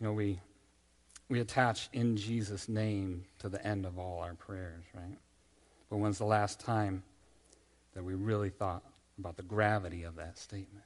You 0.00 0.08
know, 0.08 0.12
we, 0.12 0.40
we 1.30 1.40
attach 1.40 1.88
in 1.92 2.16
Jesus' 2.16 2.68
name 2.68 3.24
to 3.38 3.48
the 3.48 3.64
end 3.64 3.86
of 3.86 3.98
all 3.98 4.18
our 4.18 4.34
prayers, 4.34 4.84
right? 4.92 5.16
But 5.88 5.98
when's 5.98 6.18
the 6.18 6.24
last 6.24 6.58
time 6.60 7.04
that 7.94 8.02
we 8.02 8.14
really 8.14 8.50
thought 8.50 8.82
about 9.16 9.36
the 9.36 9.44
gravity 9.44 10.02
of 10.02 10.16
that 10.16 10.38
statement? 10.38 10.84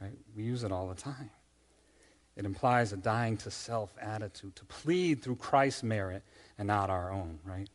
Right? 0.00 0.16
We 0.36 0.44
use 0.44 0.62
it 0.62 0.70
all 0.70 0.88
the 0.88 0.94
time. 0.94 1.30
It 2.36 2.44
implies 2.44 2.92
a 2.92 2.96
dying 2.96 3.36
to 3.38 3.50
self 3.50 3.90
attitude, 4.00 4.54
to 4.56 4.64
plead 4.64 5.22
through 5.22 5.36
Christ's 5.36 5.82
merit 5.82 6.22
and 6.56 6.68
not 6.68 6.88
our 6.88 7.10
own, 7.10 7.40
right? 7.44 7.68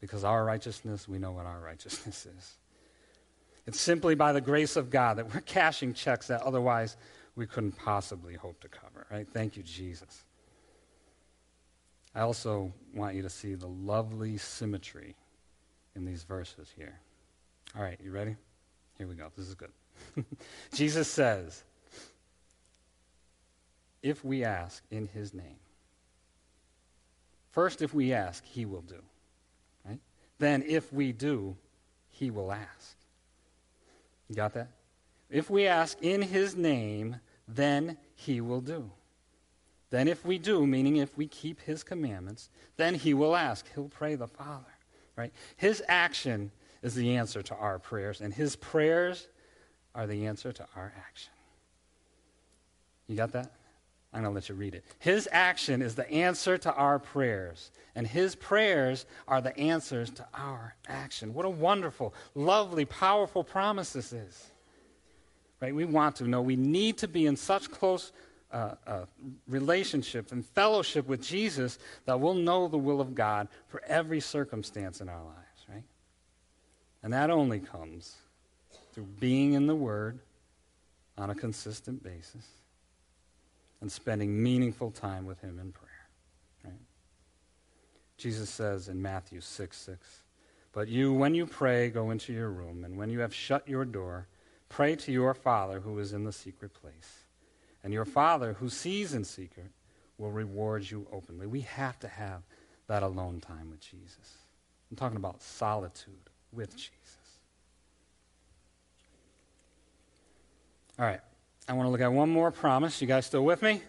Because 0.00 0.24
our 0.24 0.44
righteousness, 0.46 1.06
we 1.06 1.18
know 1.18 1.32
what 1.32 1.44
our 1.44 1.60
righteousness 1.60 2.26
is. 2.38 2.54
It's 3.66 3.78
simply 3.80 4.14
by 4.14 4.32
the 4.32 4.40
grace 4.40 4.76
of 4.76 4.88
God 4.88 5.18
that 5.18 5.32
we're 5.32 5.40
cashing 5.46 5.92
checks 5.92 6.28
that 6.28 6.40
otherwise 6.40 6.96
we 7.36 7.46
couldn't 7.46 7.72
possibly 7.72 8.34
hope 8.34 8.60
to 8.62 8.68
cover, 8.68 9.06
right? 9.10 9.28
Thank 9.28 9.58
you, 9.58 9.62
Jesus. 9.62 10.24
I 12.14 12.20
also 12.20 12.72
want 12.94 13.14
you 13.14 13.22
to 13.22 13.30
see 13.30 13.54
the 13.54 13.66
lovely 13.66 14.36
symmetry 14.36 15.16
in 15.94 16.04
these 16.04 16.22
verses 16.24 16.72
here. 16.76 16.98
All 17.76 17.82
right, 17.82 17.98
you 18.02 18.10
ready? 18.10 18.36
Here 18.98 19.06
we 19.06 19.14
go. 19.14 19.28
This 19.36 19.48
is 19.48 19.54
good. 19.54 19.72
Jesus 20.74 21.08
says, 21.08 21.62
if 24.02 24.24
we 24.24 24.44
ask 24.44 24.82
in 24.90 25.06
his 25.06 25.32
name, 25.32 25.56
first, 27.50 27.80
if 27.80 27.94
we 27.94 28.12
ask, 28.12 28.44
he 28.44 28.66
will 28.66 28.82
do. 28.82 29.00
Right? 29.86 30.00
Then, 30.38 30.64
if 30.66 30.92
we 30.92 31.12
do, 31.12 31.56
he 32.10 32.30
will 32.30 32.52
ask. 32.52 32.96
You 34.28 34.36
got 34.36 34.54
that? 34.54 34.68
If 35.30 35.48
we 35.48 35.66
ask 35.66 35.96
in 36.02 36.20
his 36.20 36.56
name, 36.56 37.16
then 37.48 37.96
he 38.14 38.40
will 38.40 38.60
do. 38.60 38.90
Then, 39.92 40.08
if 40.08 40.24
we 40.24 40.38
do, 40.38 40.66
meaning 40.66 40.96
if 40.96 41.16
we 41.16 41.28
keep 41.28 41.60
his 41.60 41.84
commandments, 41.84 42.50
then 42.76 42.96
he 42.96 43.14
will 43.14 43.36
ask. 43.36 43.64
He'll 43.72 43.88
pray 43.88 44.16
the 44.16 44.26
Father 44.26 44.72
right? 45.16 45.32
His 45.56 45.82
action 45.88 46.50
is 46.82 46.94
the 46.94 47.16
answer 47.16 47.42
to 47.42 47.54
our 47.54 47.78
prayers, 47.78 48.20
and 48.20 48.32
his 48.32 48.56
prayers 48.56 49.28
are 49.94 50.06
the 50.06 50.26
answer 50.26 50.52
to 50.52 50.66
our 50.74 50.92
action. 51.06 51.32
You 53.06 53.16
got 53.16 53.32
that? 53.32 53.52
I'm 54.14 54.22
going 54.22 54.32
to 54.32 54.34
let 54.34 54.48
you 54.48 54.54
read 54.54 54.74
it. 54.74 54.84
His 54.98 55.28
action 55.32 55.80
is 55.80 55.94
the 55.94 56.10
answer 56.10 56.58
to 56.58 56.74
our 56.74 56.98
prayers, 56.98 57.70
and 57.94 58.06
his 58.06 58.34
prayers 58.34 59.06
are 59.26 59.40
the 59.40 59.56
answers 59.58 60.10
to 60.10 60.26
our 60.34 60.74
action. 60.86 61.32
What 61.32 61.46
a 61.46 61.50
wonderful, 61.50 62.14
lovely, 62.34 62.84
powerful 62.84 63.44
promise 63.44 63.92
this 63.92 64.12
is. 64.12 64.46
Right? 65.60 65.74
We 65.74 65.84
want 65.84 66.16
to 66.16 66.24
know 66.24 66.42
we 66.42 66.56
need 66.56 66.98
to 66.98 67.08
be 67.08 67.26
in 67.26 67.36
such 67.36 67.70
close 67.70 68.12
uh, 68.52 68.74
uh, 68.86 69.04
relationship 69.48 70.30
and 70.32 70.44
fellowship 70.44 71.08
with 71.08 71.22
Jesus 71.22 71.78
that 72.04 72.20
we'll 72.20 72.34
know 72.34 72.68
the 72.68 72.78
will 72.78 73.00
of 73.00 73.14
God 73.14 73.48
for 73.68 73.82
every 73.86 74.20
circumstance 74.20 75.00
in 75.00 75.08
our 75.08 75.22
lives, 75.22 75.66
right? 75.68 75.84
And 77.02 77.12
that 77.12 77.30
only 77.30 77.60
comes 77.60 78.16
through 78.92 79.06
being 79.18 79.54
in 79.54 79.66
the 79.66 79.74
Word 79.74 80.18
on 81.16 81.30
a 81.30 81.34
consistent 81.34 82.02
basis 82.02 82.46
and 83.80 83.90
spending 83.90 84.42
meaningful 84.42 84.90
time 84.90 85.24
with 85.24 85.40
Him 85.40 85.58
in 85.58 85.72
prayer, 85.72 86.08
right? 86.64 86.80
Jesus 88.18 88.50
says 88.50 88.88
in 88.88 89.00
Matthew 89.00 89.40
6 89.40 89.76
6, 89.76 90.22
But 90.72 90.88
you, 90.88 91.12
when 91.12 91.34
you 91.34 91.46
pray, 91.46 91.88
go 91.88 92.10
into 92.10 92.32
your 92.32 92.50
room, 92.50 92.84
and 92.84 92.96
when 92.96 93.08
you 93.08 93.20
have 93.20 93.34
shut 93.34 93.66
your 93.66 93.84
door, 93.84 94.26
pray 94.68 94.94
to 94.96 95.10
your 95.10 95.32
Father 95.32 95.80
who 95.80 95.98
is 95.98 96.12
in 96.12 96.24
the 96.24 96.32
secret 96.32 96.74
place 96.74 97.21
And 97.84 97.92
your 97.92 98.04
Father, 98.04 98.54
who 98.54 98.68
sees 98.68 99.14
in 99.14 99.24
secret, 99.24 99.70
will 100.18 100.30
reward 100.30 100.88
you 100.88 101.06
openly. 101.12 101.46
We 101.46 101.62
have 101.62 101.98
to 102.00 102.08
have 102.08 102.42
that 102.86 103.02
alone 103.02 103.40
time 103.40 103.70
with 103.70 103.80
Jesus. 103.80 104.36
I'm 104.90 104.96
talking 104.96 105.16
about 105.16 105.42
solitude 105.42 106.14
with 106.52 106.76
Jesus. 106.76 106.92
All 110.98 111.06
right. 111.06 111.20
I 111.68 111.72
want 111.72 111.86
to 111.86 111.90
look 111.90 112.00
at 112.00 112.12
one 112.12 112.28
more 112.28 112.50
promise. 112.50 113.00
You 113.00 113.08
guys 113.08 113.26
still 113.26 113.44
with 113.44 113.62
me? 113.62 113.80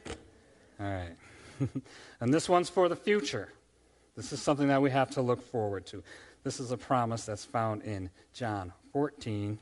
All 0.80 0.86
right. 0.86 1.16
and 2.22 2.34
this 2.34 2.48
one's 2.48 2.70
for 2.70 2.88
the 2.88 2.96
future. 2.96 3.50
This 4.16 4.32
is 4.32 4.42
something 4.42 4.68
that 4.68 4.82
we 4.82 4.92
have 4.92 5.10
to 5.12 5.22
look 5.22 5.42
forward 5.42 5.86
to. 5.88 6.04
This 6.44 6.60
is 6.60 6.72
a 6.72 6.78
promise 6.78 7.26
that's 7.26 7.46
found 7.46 7.84
in 7.84 8.10
John 8.34 8.72
14, 8.92 9.58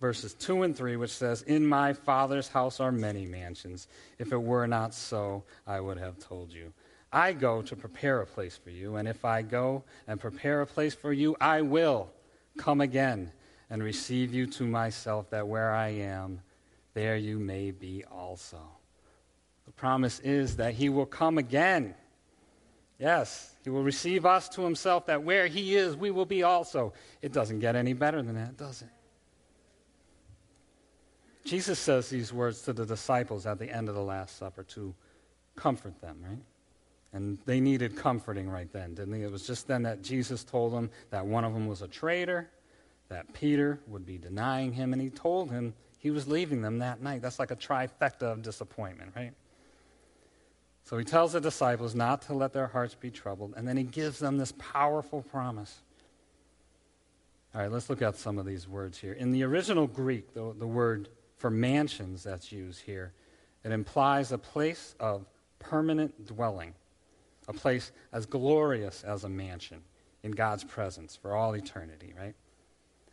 verses 0.00 0.34
2 0.34 0.62
and 0.62 0.76
3, 0.76 0.96
which 0.96 1.10
says, 1.10 1.42
In 1.42 1.66
my 1.66 1.92
Father's 1.92 2.48
house 2.48 2.80
are 2.80 2.92
many 2.92 3.26
mansions. 3.26 3.88
If 4.18 4.32
it 4.32 4.42
were 4.42 4.66
not 4.66 4.94
so, 4.94 5.44
I 5.66 5.80
would 5.80 5.98
have 5.98 6.18
told 6.18 6.52
you. 6.52 6.72
I 7.12 7.32
go 7.32 7.62
to 7.62 7.74
prepare 7.74 8.20
a 8.20 8.26
place 8.26 8.56
for 8.56 8.70
you, 8.70 8.96
and 8.96 9.08
if 9.08 9.24
I 9.24 9.42
go 9.42 9.84
and 10.06 10.20
prepare 10.20 10.60
a 10.60 10.66
place 10.66 10.94
for 10.94 11.12
you, 11.12 11.36
I 11.40 11.62
will 11.62 12.10
come 12.58 12.80
again 12.80 13.32
and 13.70 13.82
receive 13.82 14.32
you 14.32 14.46
to 14.46 14.64
myself, 14.64 15.30
that 15.30 15.48
where 15.48 15.72
I 15.72 15.88
am, 15.88 16.40
there 16.94 17.16
you 17.16 17.38
may 17.38 17.70
be 17.70 18.04
also. 18.10 18.60
The 19.66 19.72
promise 19.72 20.20
is 20.20 20.56
that 20.56 20.74
he 20.74 20.88
will 20.88 21.06
come 21.06 21.38
again. 21.38 21.94
Yes, 22.98 23.54
he 23.64 23.70
will 23.70 23.84
receive 23.84 24.26
us 24.26 24.48
to 24.50 24.62
himself, 24.62 25.06
that 25.06 25.22
where 25.22 25.46
he 25.46 25.76
is, 25.76 25.96
we 25.96 26.10
will 26.10 26.26
be 26.26 26.42
also. 26.42 26.92
It 27.22 27.32
doesn't 27.32 27.60
get 27.60 27.76
any 27.76 27.92
better 27.92 28.22
than 28.22 28.34
that, 28.34 28.56
does 28.56 28.82
it? 28.82 28.88
Jesus 31.48 31.78
says 31.78 32.10
these 32.10 32.30
words 32.30 32.60
to 32.62 32.74
the 32.74 32.84
disciples 32.84 33.46
at 33.46 33.58
the 33.58 33.70
end 33.70 33.88
of 33.88 33.94
the 33.94 34.02
Last 34.02 34.36
Supper 34.36 34.64
to 34.64 34.94
comfort 35.56 35.98
them, 36.02 36.18
right? 36.22 36.42
And 37.14 37.38
they 37.46 37.58
needed 37.58 37.96
comforting 37.96 38.50
right 38.50 38.70
then, 38.70 38.94
didn't 38.94 39.12
they? 39.12 39.22
It 39.22 39.32
was 39.32 39.46
just 39.46 39.66
then 39.66 39.82
that 39.84 40.02
Jesus 40.02 40.44
told 40.44 40.74
them 40.74 40.90
that 41.08 41.24
one 41.24 41.44
of 41.44 41.54
them 41.54 41.66
was 41.66 41.80
a 41.80 41.88
traitor, 41.88 42.50
that 43.08 43.32
Peter 43.32 43.80
would 43.86 44.04
be 44.04 44.18
denying 44.18 44.74
him, 44.74 44.92
and 44.92 45.00
he 45.00 45.08
told 45.08 45.50
him 45.50 45.72
he 45.98 46.10
was 46.10 46.28
leaving 46.28 46.60
them 46.60 46.80
that 46.80 47.00
night. 47.00 47.22
That's 47.22 47.38
like 47.38 47.50
a 47.50 47.56
trifecta 47.56 48.24
of 48.24 48.42
disappointment, 48.42 49.12
right? 49.16 49.32
So 50.84 50.98
he 50.98 51.04
tells 51.04 51.32
the 51.32 51.40
disciples 51.40 51.94
not 51.94 52.20
to 52.22 52.34
let 52.34 52.52
their 52.52 52.66
hearts 52.66 52.94
be 52.94 53.10
troubled, 53.10 53.54
and 53.56 53.66
then 53.66 53.78
he 53.78 53.84
gives 53.84 54.18
them 54.18 54.36
this 54.36 54.52
powerful 54.58 55.22
promise. 55.22 55.80
All 57.54 57.62
right, 57.62 57.72
let's 57.72 57.88
look 57.88 58.02
at 58.02 58.16
some 58.16 58.38
of 58.38 58.44
these 58.44 58.68
words 58.68 58.98
here. 58.98 59.14
In 59.14 59.32
the 59.32 59.44
original 59.44 59.86
Greek, 59.86 60.34
the, 60.34 60.54
the 60.58 60.66
word 60.66 61.08
for 61.38 61.50
mansions 61.50 62.22
that's 62.22 62.52
used 62.52 62.82
here, 62.82 63.12
it 63.64 63.72
implies 63.72 64.32
a 64.32 64.38
place 64.38 64.94
of 65.00 65.24
permanent 65.58 66.26
dwelling, 66.26 66.74
a 67.46 67.52
place 67.52 67.92
as 68.12 68.26
glorious 68.26 69.04
as 69.04 69.24
a 69.24 69.28
mansion 69.28 69.82
in 70.22 70.32
God's 70.32 70.64
presence 70.64 71.16
for 71.16 71.34
all 71.34 71.54
eternity, 71.54 72.12
right? 72.18 72.34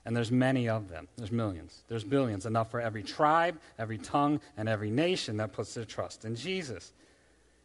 And 0.06 0.16
there's 0.16 0.32
many 0.32 0.70
of 0.70 0.90
them. 0.90 1.08
There's 1.18 1.32
millions. 1.32 1.84
There's 1.88 2.04
billions, 2.04 2.46
enough 2.46 2.70
for 2.70 2.80
every 2.80 3.02
tribe, 3.02 3.60
every 3.80 3.98
tongue, 3.98 4.40
and 4.56 4.70
every 4.70 4.92
nation 4.92 5.38
that 5.38 5.52
puts 5.52 5.74
their 5.74 5.86
trust 5.86 6.26
in 6.26 6.36
Jesus. 6.36 6.94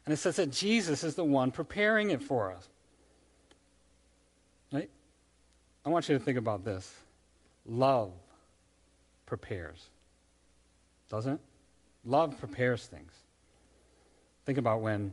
And 0.07 0.13
it 0.13 0.17
says 0.17 0.37
that 0.37 0.51
Jesus 0.51 1.05
is 1.05 1.15
the 1.15 1.25
one 1.25 1.51
preparing 1.51 2.11
it 2.11 2.23
for 2.23 2.51
us. 2.51 2.67
Right? 4.73 4.89
I 5.85 5.91
want 5.91 6.09
you 6.09 6.19
to 6.19 6.25
think 6.25 6.39
about 6.39 6.65
this. 6.65 6.91
Love 7.67 8.13
prepares 9.27 9.91
doesn't 11.11 11.35
it? 11.35 11.41
Love 12.05 12.39
prepares 12.39 12.87
things. 12.87 13.13
Think 14.47 14.57
about 14.57 14.81
when 14.81 15.13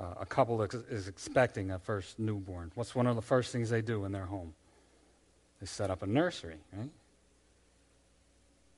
uh, 0.00 0.14
a 0.20 0.26
couple 0.26 0.62
is 0.62 1.08
expecting 1.08 1.70
a 1.70 1.78
first 1.78 2.18
newborn. 2.18 2.72
What's 2.74 2.94
one 2.94 3.06
of 3.06 3.16
the 3.16 3.22
first 3.22 3.52
things 3.52 3.68
they 3.68 3.82
do 3.82 4.04
in 4.04 4.12
their 4.12 4.24
home? 4.24 4.54
They 5.60 5.66
set 5.66 5.90
up 5.90 6.02
a 6.02 6.06
nursery, 6.06 6.56
right? 6.72 6.88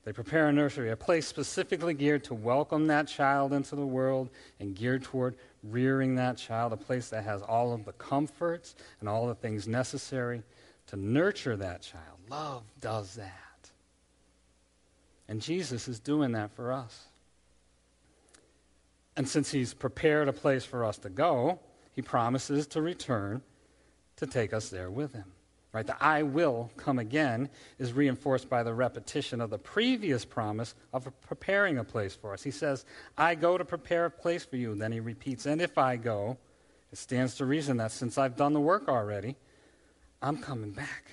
They 0.03 0.13
prepare 0.13 0.49
a 0.49 0.53
nursery, 0.53 0.91
a 0.91 0.95
place 0.95 1.25
specifically 1.25 1.95
geared 1.95 2.23
to 2.25 2.35
welcome 2.35 2.85
that 2.87 3.07
child 3.07 3.53
into 3.53 3.75
the 3.75 3.85
world 3.85 4.29
and 4.59 4.75
geared 4.75 5.01
toward 5.01 5.35
rearing 5.63 6.13
that 6.15 6.37
child, 6.37 6.73
a 6.73 6.77
place 6.77 7.09
that 7.09 7.23
has 7.23 7.41
all 7.41 7.73
of 7.73 7.85
the 7.85 7.93
comforts 7.93 8.75
and 8.99 9.09
all 9.09 9.25
the 9.27 9.33
things 9.33 9.67
necessary 9.67 10.43
to 10.87 10.95
nurture 10.95 11.57
that 11.57 11.81
child. 11.81 12.19
Love 12.29 12.61
does 12.81 13.15
that. 13.15 13.33
And 15.27 15.41
Jesus 15.41 15.87
is 15.87 15.99
doing 15.99 16.33
that 16.33 16.51
for 16.55 16.71
us. 16.71 17.05
And 19.17 19.27
since 19.27 19.51
he's 19.51 19.73
prepared 19.73 20.27
a 20.27 20.33
place 20.33 20.65
for 20.65 20.83
us 20.83 20.97
to 20.99 21.09
go, 21.09 21.59
he 21.93 22.01
promises 22.01 22.67
to 22.67 22.81
return 22.81 23.41
to 24.17 24.27
take 24.27 24.53
us 24.53 24.69
there 24.69 24.91
with 24.91 25.13
him. 25.13 25.31
Right? 25.71 25.85
The 25.85 26.01
I 26.01 26.23
will 26.23 26.71
come 26.77 26.99
again 26.99 27.49
is 27.79 27.91
reinforced 27.91 28.49
by 28.49 28.63
the 28.63 28.73
repetition 28.73 29.41
of 29.41 29.49
the 29.49 29.57
previous 29.57 30.23
promise 30.23 30.73
of 30.93 31.11
preparing 31.21 31.77
a 31.77 31.83
place 31.83 32.15
for 32.15 32.31
us. 32.33 32.43
He 32.43 32.51
says, 32.51 32.85
I 33.17 33.35
go 33.35 33.57
to 33.57 33.65
prepare 33.65 34.05
a 34.05 34.11
place 34.11 34.45
for 34.45 34.55
you. 34.55 34.73
Then 34.75 34.93
he 34.93 35.01
repeats, 35.01 35.45
and 35.45 35.61
if 35.61 35.77
I 35.77 35.97
go, 35.97 36.37
it 36.93 36.97
stands 36.97 37.35
to 37.35 37.45
reason 37.45 37.75
that 37.77 37.91
since 37.91 38.17
I've 38.17 38.37
done 38.37 38.53
the 38.53 38.61
work 38.61 38.87
already, 38.87 39.35
I'm 40.21 40.37
coming 40.37 40.71
back 40.71 41.11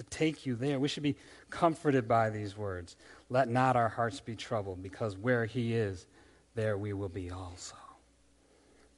to 0.00 0.06
take 0.06 0.46
you 0.46 0.56
there. 0.56 0.80
We 0.80 0.88
should 0.88 1.02
be 1.02 1.16
comforted 1.50 2.08
by 2.08 2.30
these 2.30 2.56
words. 2.56 2.96
Let 3.28 3.48
not 3.50 3.76
our 3.76 3.90
hearts 3.90 4.18
be 4.18 4.34
troubled, 4.34 4.82
because 4.82 5.16
where 5.18 5.44
he 5.44 5.74
is, 5.74 6.06
there 6.54 6.78
we 6.78 6.94
will 6.94 7.10
be 7.10 7.30
also. 7.30 7.76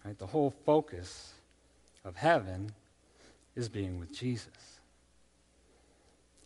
Right? 0.05 0.17
The 0.17 0.29
whole 0.29 0.55
focus 0.65 1.33
of 2.05 2.15
heaven 2.15 2.71
is 3.57 3.69
being 3.69 3.99
with 3.99 4.17
Jesus. 4.17 4.81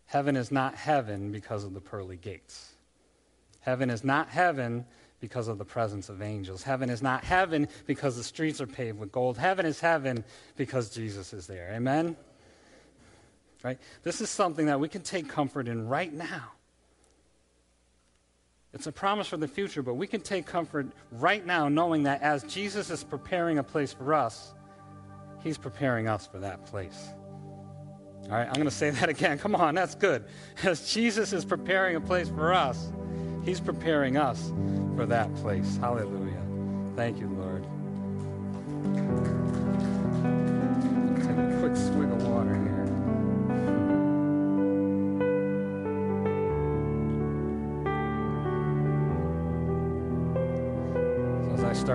Heaven 0.06 0.36
is 0.36 0.50
not 0.50 0.74
heaven 0.74 1.32
because 1.32 1.64
of 1.64 1.74
the 1.74 1.80
pearly 1.80 2.16
gates. 2.16 2.72
Heaven 3.60 3.90
is 3.90 4.04
not 4.04 4.30
heaven 4.30 4.86
because 5.20 5.48
of 5.48 5.58
the 5.58 5.64
presence 5.66 6.08
of 6.08 6.22
angels. 6.22 6.62
Heaven 6.62 6.88
is 6.88 7.02
not 7.02 7.24
heaven 7.24 7.68
because 7.86 8.16
the 8.16 8.24
streets 8.24 8.62
are 8.62 8.66
paved 8.66 8.98
with 8.98 9.12
gold. 9.12 9.36
Heaven 9.36 9.66
is 9.66 9.80
heaven 9.80 10.24
because 10.56 10.88
Jesus 10.88 11.34
is 11.34 11.46
there. 11.46 11.72
Amen? 11.74 12.16
Right? 13.62 13.78
This 14.02 14.20
is 14.20 14.30
something 14.30 14.66
that 14.66 14.78
we 14.78 14.88
can 14.88 15.02
take 15.02 15.28
comfort 15.28 15.68
in 15.68 15.88
right 15.88 16.12
now. 16.12 16.52
It's 18.72 18.86
a 18.86 18.92
promise 18.92 19.26
for 19.26 19.38
the 19.38 19.48
future, 19.48 19.82
but 19.82 19.94
we 19.94 20.06
can 20.06 20.20
take 20.20 20.44
comfort 20.44 20.86
right 21.10 21.44
now 21.44 21.68
knowing 21.68 22.02
that 22.02 22.20
as 22.20 22.42
Jesus 22.42 22.90
is 22.90 23.02
preparing 23.02 23.56
a 23.58 23.62
place 23.62 23.92
for 23.92 24.12
us, 24.12 24.52
he's 25.42 25.56
preparing 25.56 26.08
us 26.08 26.26
for 26.26 26.38
that 26.40 26.66
place. 26.66 27.08
All 28.24 28.32
right, 28.32 28.46
I'm 28.46 28.54
going 28.54 28.66
to 28.66 28.70
say 28.70 28.90
that 29.00 29.08
again. 29.08 29.38
Come 29.38 29.54
on, 29.54 29.74
that's 29.74 29.94
good. 29.94 30.24
As 30.62 30.92
Jesus 30.92 31.32
is 31.32 31.44
preparing 31.44 31.96
a 31.96 32.00
place 32.00 32.28
for 32.28 32.52
us, 32.52 32.92
he's 33.44 33.60
preparing 33.60 34.16
us 34.16 34.52
for 34.94 35.06
that 35.06 35.34
place. 35.36 35.78
Hallelujah. 35.78 36.42
Thank 36.96 37.18
you, 37.18 37.28
Lord. 37.28 37.62
Take 41.22 41.38
a 41.38 41.58
quick 41.60 41.76
swig 41.76 42.05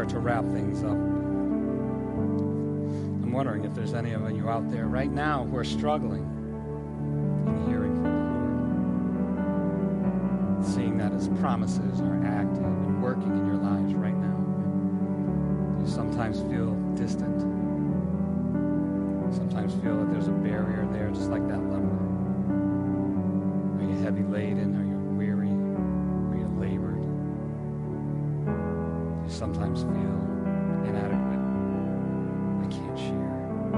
start 0.02 0.10
to 0.10 0.20
wrap 0.20 0.44
things 0.46 0.84
up. 0.84 0.98
I'm 3.24 3.32
wondering 3.32 3.66
if 3.66 3.76
there's 3.76 3.94
any 3.94 4.14
of 4.14 4.28
you 4.32 4.50
out 4.50 4.72
there 4.72 4.88
right 4.88 5.12
now 5.12 5.44
who 5.46 5.56
are 5.58 5.64
struggling 5.64 6.24
in 7.46 7.66
hearing 7.70 7.94
from 8.02 8.04
the 8.04 8.10
Lord, 10.58 10.66
seeing 10.66 10.98
that 10.98 11.12
His 11.12 11.28
promises 11.40 12.02
are 12.02 12.26
active 12.26 12.64
and 12.64 13.04
working 13.04 13.32
in 13.32 13.46
your 13.46 13.58
lives 13.58 13.94
right 13.94 14.18
now. 14.18 14.36
You 15.80 15.88
sometimes 15.88 16.42
feel 16.52 16.74
distant. 16.96 17.42
Sometimes 19.36 19.76
feel 19.84 19.98
that 19.98 20.12
there's 20.12 20.30
a 20.30 20.32
barrier 20.32 20.88
there, 20.92 21.12
just 21.12 21.30
like 21.30 21.48
that 21.48 21.62
leper. 21.62 22.00
Are 23.78 23.84
you 23.88 24.00
heavy 24.02 24.24
laden? 24.24 24.71
Sometimes 29.42 29.82
feel 29.82 30.18
inadequate. 30.86 31.42
I 32.62 32.68
can't 32.70 33.00
share. 33.00 33.72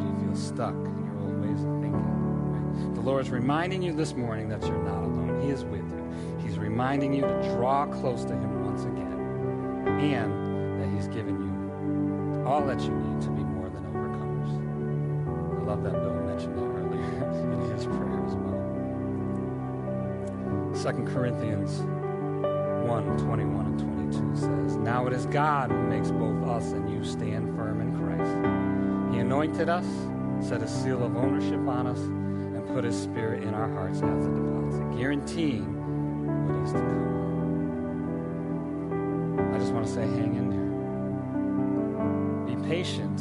Do 0.00 0.06
you 0.06 0.14
feel 0.24 0.34
stuck 0.34 0.72
in 0.72 1.04
your 1.04 1.18
old 1.20 1.36
ways 1.42 1.60
of 1.62 1.78
thinking? 1.82 2.94
The 2.94 3.02
Lord 3.02 3.26
is 3.26 3.30
reminding 3.30 3.82
you 3.82 3.92
this 3.92 4.14
morning 4.14 4.48
that 4.48 4.62
you're 4.62 4.82
not 4.82 5.02
alone. 5.02 5.42
He 5.42 5.50
is 5.50 5.62
with 5.62 5.86
you. 5.90 6.02
He's 6.38 6.56
reminding 6.58 7.12
you 7.12 7.20
to 7.20 7.42
draw 7.54 7.84
close 7.84 8.24
to 8.24 8.32
Him 8.32 8.64
once 8.64 8.84
again, 8.84 9.12
and 10.00 10.80
that 10.80 10.88
He's 10.96 11.08
given 11.08 11.36
you 11.36 12.46
all 12.46 12.64
that 12.64 12.80
you 12.80 12.88
need 12.88 13.20
to 13.20 13.28
be 13.28 13.44
more 13.44 13.68
than 13.68 13.84
overcomers. 13.92 14.48
I 15.60 15.64
love 15.64 15.82
that 15.82 15.92
Bill 15.92 16.14
mentioned 16.14 16.56
that 16.56 16.64
earlier 16.64 17.04
in 17.52 17.60
his 17.76 17.84
prayer 17.84 18.24
as 18.26 18.34
well. 18.36 18.56
Second 20.74 21.06
Corinthians 21.08 21.82
1 22.88 23.18
21 23.18 23.66
and 23.66 23.78
22 23.78 24.36
says, 24.36 24.76
Now 24.76 25.06
it 25.06 25.12
is 25.12 25.26
God 25.26 25.70
who 25.70 25.82
makes 25.88 26.10
both 26.10 26.42
us 26.48 26.72
and 26.72 26.90
you 26.90 27.04
stand 27.04 27.54
firm 27.54 27.82
in 27.82 27.94
Christ. 27.98 28.32
He 29.14 29.20
anointed 29.20 29.68
us, 29.68 29.84
set 30.40 30.62
a 30.62 30.68
seal 30.68 31.04
of 31.04 31.14
ownership 31.14 31.60
on 31.68 31.86
us, 31.86 31.98
and 31.98 32.66
put 32.68 32.84
his 32.84 32.98
spirit 32.98 33.42
in 33.42 33.52
our 33.52 33.70
hearts 33.70 33.98
as 33.98 34.26
a 34.26 34.30
deposit, 34.30 34.96
guaranteeing 34.96 35.66
what 36.48 36.64
is 36.64 36.72
to 36.72 36.78
come. 36.78 37.08
I 39.54 39.58
just 39.58 39.74
want 39.74 39.86
to 39.86 39.92
say, 39.92 40.00
hang 40.00 40.34
in 40.36 40.48
there. 42.46 42.56
Be 42.56 42.68
patient, 42.68 43.20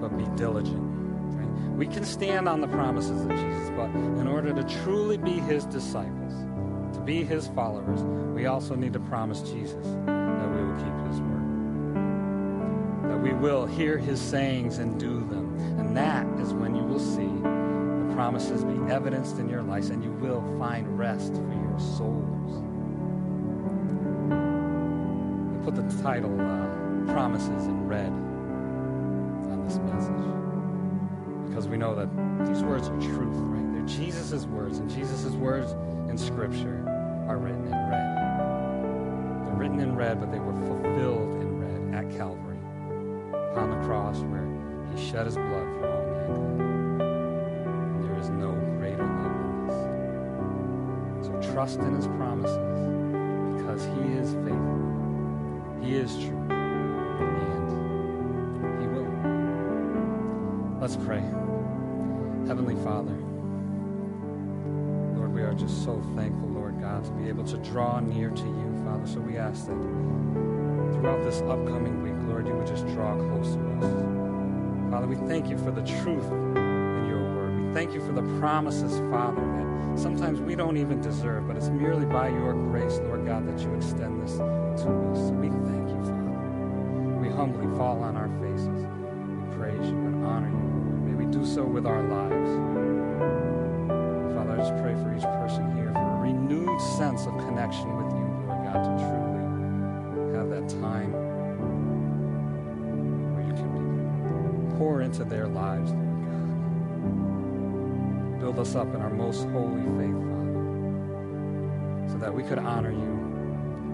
but 0.00 0.18
be 0.18 0.24
diligent. 0.36 0.82
We 1.76 1.86
can 1.86 2.04
stand 2.04 2.48
on 2.48 2.60
the 2.60 2.68
promises 2.68 3.22
of 3.22 3.30
Jesus, 3.30 3.70
but 3.76 3.90
in 3.90 4.26
order 4.26 4.52
to 4.52 4.64
truly 4.82 5.18
be 5.18 5.38
his 5.38 5.66
disciples, 5.66 6.43
be 7.04 7.22
his 7.22 7.48
followers, 7.48 8.02
we 8.34 8.46
also 8.46 8.74
need 8.74 8.92
to 8.94 9.00
promise 9.00 9.40
Jesus 9.40 9.86
that 10.06 10.48
we 10.50 10.64
will 10.64 10.76
keep 10.76 11.06
his 11.08 11.20
word. 11.20 13.10
That 13.10 13.18
we 13.18 13.32
will 13.32 13.66
hear 13.66 13.98
his 13.98 14.20
sayings 14.20 14.78
and 14.78 14.98
do 14.98 15.20
them. 15.20 15.54
And 15.78 15.96
that 15.96 16.26
is 16.40 16.54
when 16.54 16.74
you 16.74 16.82
will 16.82 16.98
see 16.98 17.26
the 17.26 18.14
promises 18.14 18.64
be 18.64 18.92
evidenced 18.92 19.38
in 19.38 19.48
your 19.48 19.62
life 19.62 19.90
and 19.90 20.02
you 20.02 20.12
will 20.12 20.42
find 20.58 20.98
rest 20.98 21.34
for 21.34 21.52
your 21.52 21.78
souls. 21.78 22.62
I 25.52 25.64
put 25.64 25.76
the 25.76 26.02
title 26.02 26.40
uh, 26.40 27.12
Promises 27.12 27.66
in 27.66 27.86
red 27.86 28.08
on 28.08 29.62
this 29.66 29.76
message 29.78 31.48
because 31.48 31.68
we 31.68 31.76
know 31.76 31.94
that 31.94 32.08
these 32.46 32.62
words 32.62 32.88
are 32.88 33.00
truth, 33.00 33.36
right? 33.36 33.74
They're 33.74 33.86
Jesus' 33.86 34.46
words, 34.46 34.78
and 34.78 34.90
Jesus' 34.90 35.32
words 35.32 35.72
in 36.10 36.16
Scripture 36.16 36.93
are 37.26 37.38
written 37.38 37.66
in 37.66 37.72
red. 37.72 38.16
They're 39.46 39.56
written 39.56 39.80
in 39.80 39.96
red, 39.96 40.20
but 40.20 40.30
they 40.30 40.38
were 40.38 40.52
fulfilled 40.66 41.40
in 41.40 41.58
red 41.58 41.94
at 42.04 42.10
Calvary, 42.16 42.58
upon 43.52 43.70
the 43.70 43.80
cross 43.86 44.18
where 44.20 44.46
he 44.94 44.98
shed 45.10 45.26
his 45.26 45.36
blood 45.36 45.66
for 45.78 45.88
all 45.90 46.02
mankind. 46.04 46.60
There 48.04 48.16
is 48.18 48.28
no 48.30 48.52
greater 48.78 49.06
love 49.06 49.36
than 49.40 49.66
this. 49.66 51.26
So 51.26 51.32
trust 51.52 51.80
in 51.80 51.94
his 51.94 52.06
promises 52.06 52.58
because 53.56 53.84
he 53.84 54.12
is 54.12 54.34
faithful. 54.44 54.80
He 55.82 55.94
is 55.96 56.16
true. 56.16 56.42
And 56.50 57.68
he 58.80 58.86
will. 58.86 59.08
Let's 60.80 60.96
pray. 60.96 61.22
Heavenly 62.46 62.76
Father, 62.84 63.16
Lord, 65.16 65.32
we 65.32 65.42
are 65.42 65.54
just 65.54 65.82
so 65.84 66.02
thankful, 66.14 66.53
God, 66.94 67.04
to 67.04 67.10
be 67.12 67.28
able 67.28 67.44
to 67.44 67.56
draw 67.58 67.98
near 68.00 68.30
to 68.30 68.44
you, 68.44 68.82
Father. 68.84 69.06
So 69.06 69.20
we 69.20 69.36
ask 69.36 69.66
that 69.66 69.80
throughout 70.94 71.24
this 71.24 71.40
upcoming 71.40 72.02
week, 72.02 72.14
Lord, 72.28 72.46
you 72.46 72.54
would 72.54 72.66
just 72.66 72.86
draw 72.88 73.16
close 73.16 73.54
to 73.54 73.70
us. 73.78 74.90
Father, 74.90 75.06
we 75.08 75.16
thank 75.28 75.48
you 75.48 75.58
for 75.58 75.72
the 75.72 75.82
truth 75.82 76.30
in 76.30 77.06
your 77.08 77.18
word. 77.18 77.66
We 77.66 77.74
thank 77.74 77.94
you 77.94 78.00
for 78.00 78.12
the 78.12 78.22
promises, 78.38 78.98
Father, 79.10 79.42
that 79.42 79.98
sometimes 79.98 80.40
we 80.40 80.54
don't 80.54 80.76
even 80.76 81.00
deserve, 81.00 81.48
but 81.48 81.56
it's 81.56 81.68
merely 81.68 82.06
by 82.06 82.28
your 82.28 82.52
grace, 82.52 82.98
Lord 83.02 83.26
God, 83.26 83.48
that 83.48 83.60
you 83.60 83.74
extend 83.74 84.22
this 84.22 84.36
to 84.36 84.44
us. 84.44 85.32
We 85.32 85.48
thank 85.48 85.88
you, 85.88 86.00
Father. 86.04 87.18
We 87.20 87.28
humbly 87.28 87.66
fall 87.76 88.02
on 88.04 88.16
our 88.16 88.28
faces. 88.40 88.86
We 88.86 89.56
praise 89.56 89.90
you 89.90 89.96
and 89.96 90.24
honor 90.24 90.48
you, 90.48 91.10
May 91.10 91.24
we 91.24 91.26
do 91.26 91.44
so 91.44 91.64
with 91.64 91.86
our 91.86 92.02
lives. 92.02 92.50
Father, 94.36 94.52
I 94.52 94.56
just 94.58 94.76
pray 94.80 94.94
for 94.94 95.12
each 95.16 95.24
person 95.24 95.74
here 95.74 96.03
renewed 96.24 96.80
sense 96.80 97.26
of 97.26 97.36
connection 97.36 97.94
with 97.98 98.10
you, 98.14 98.24
Lord 98.46 98.64
God, 98.64 98.82
to 98.82 98.88
truly 99.04 99.42
have 100.34 100.48
that 100.48 100.66
time 100.80 101.12
where 103.34 103.44
you 103.44 103.52
can 103.52 104.74
pour 104.78 105.02
into 105.02 105.22
their 105.24 105.46
lives, 105.46 105.92
Lord 105.92 106.24
God. 108.32 108.40
Build 108.40 108.58
us 108.58 108.74
up 108.74 108.94
in 108.94 109.02
our 109.02 109.10
most 109.10 109.44
holy 109.48 109.82
faith, 109.98 110.16
Father, 110.32 112.08
so 112.10 112.16
that 112.18 112.32
we 112.32 112.42
could 112.42 112.58
honor 112.58 112.90
you 112.90 113.12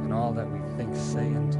in 0.04 0.12
all 0.12 0.32
that 0.32 0.48
we 0.48 0.60
think, 0.76 0.94
say, 0.94 1.26
and 1.26 1.50
do. 1.50 1.58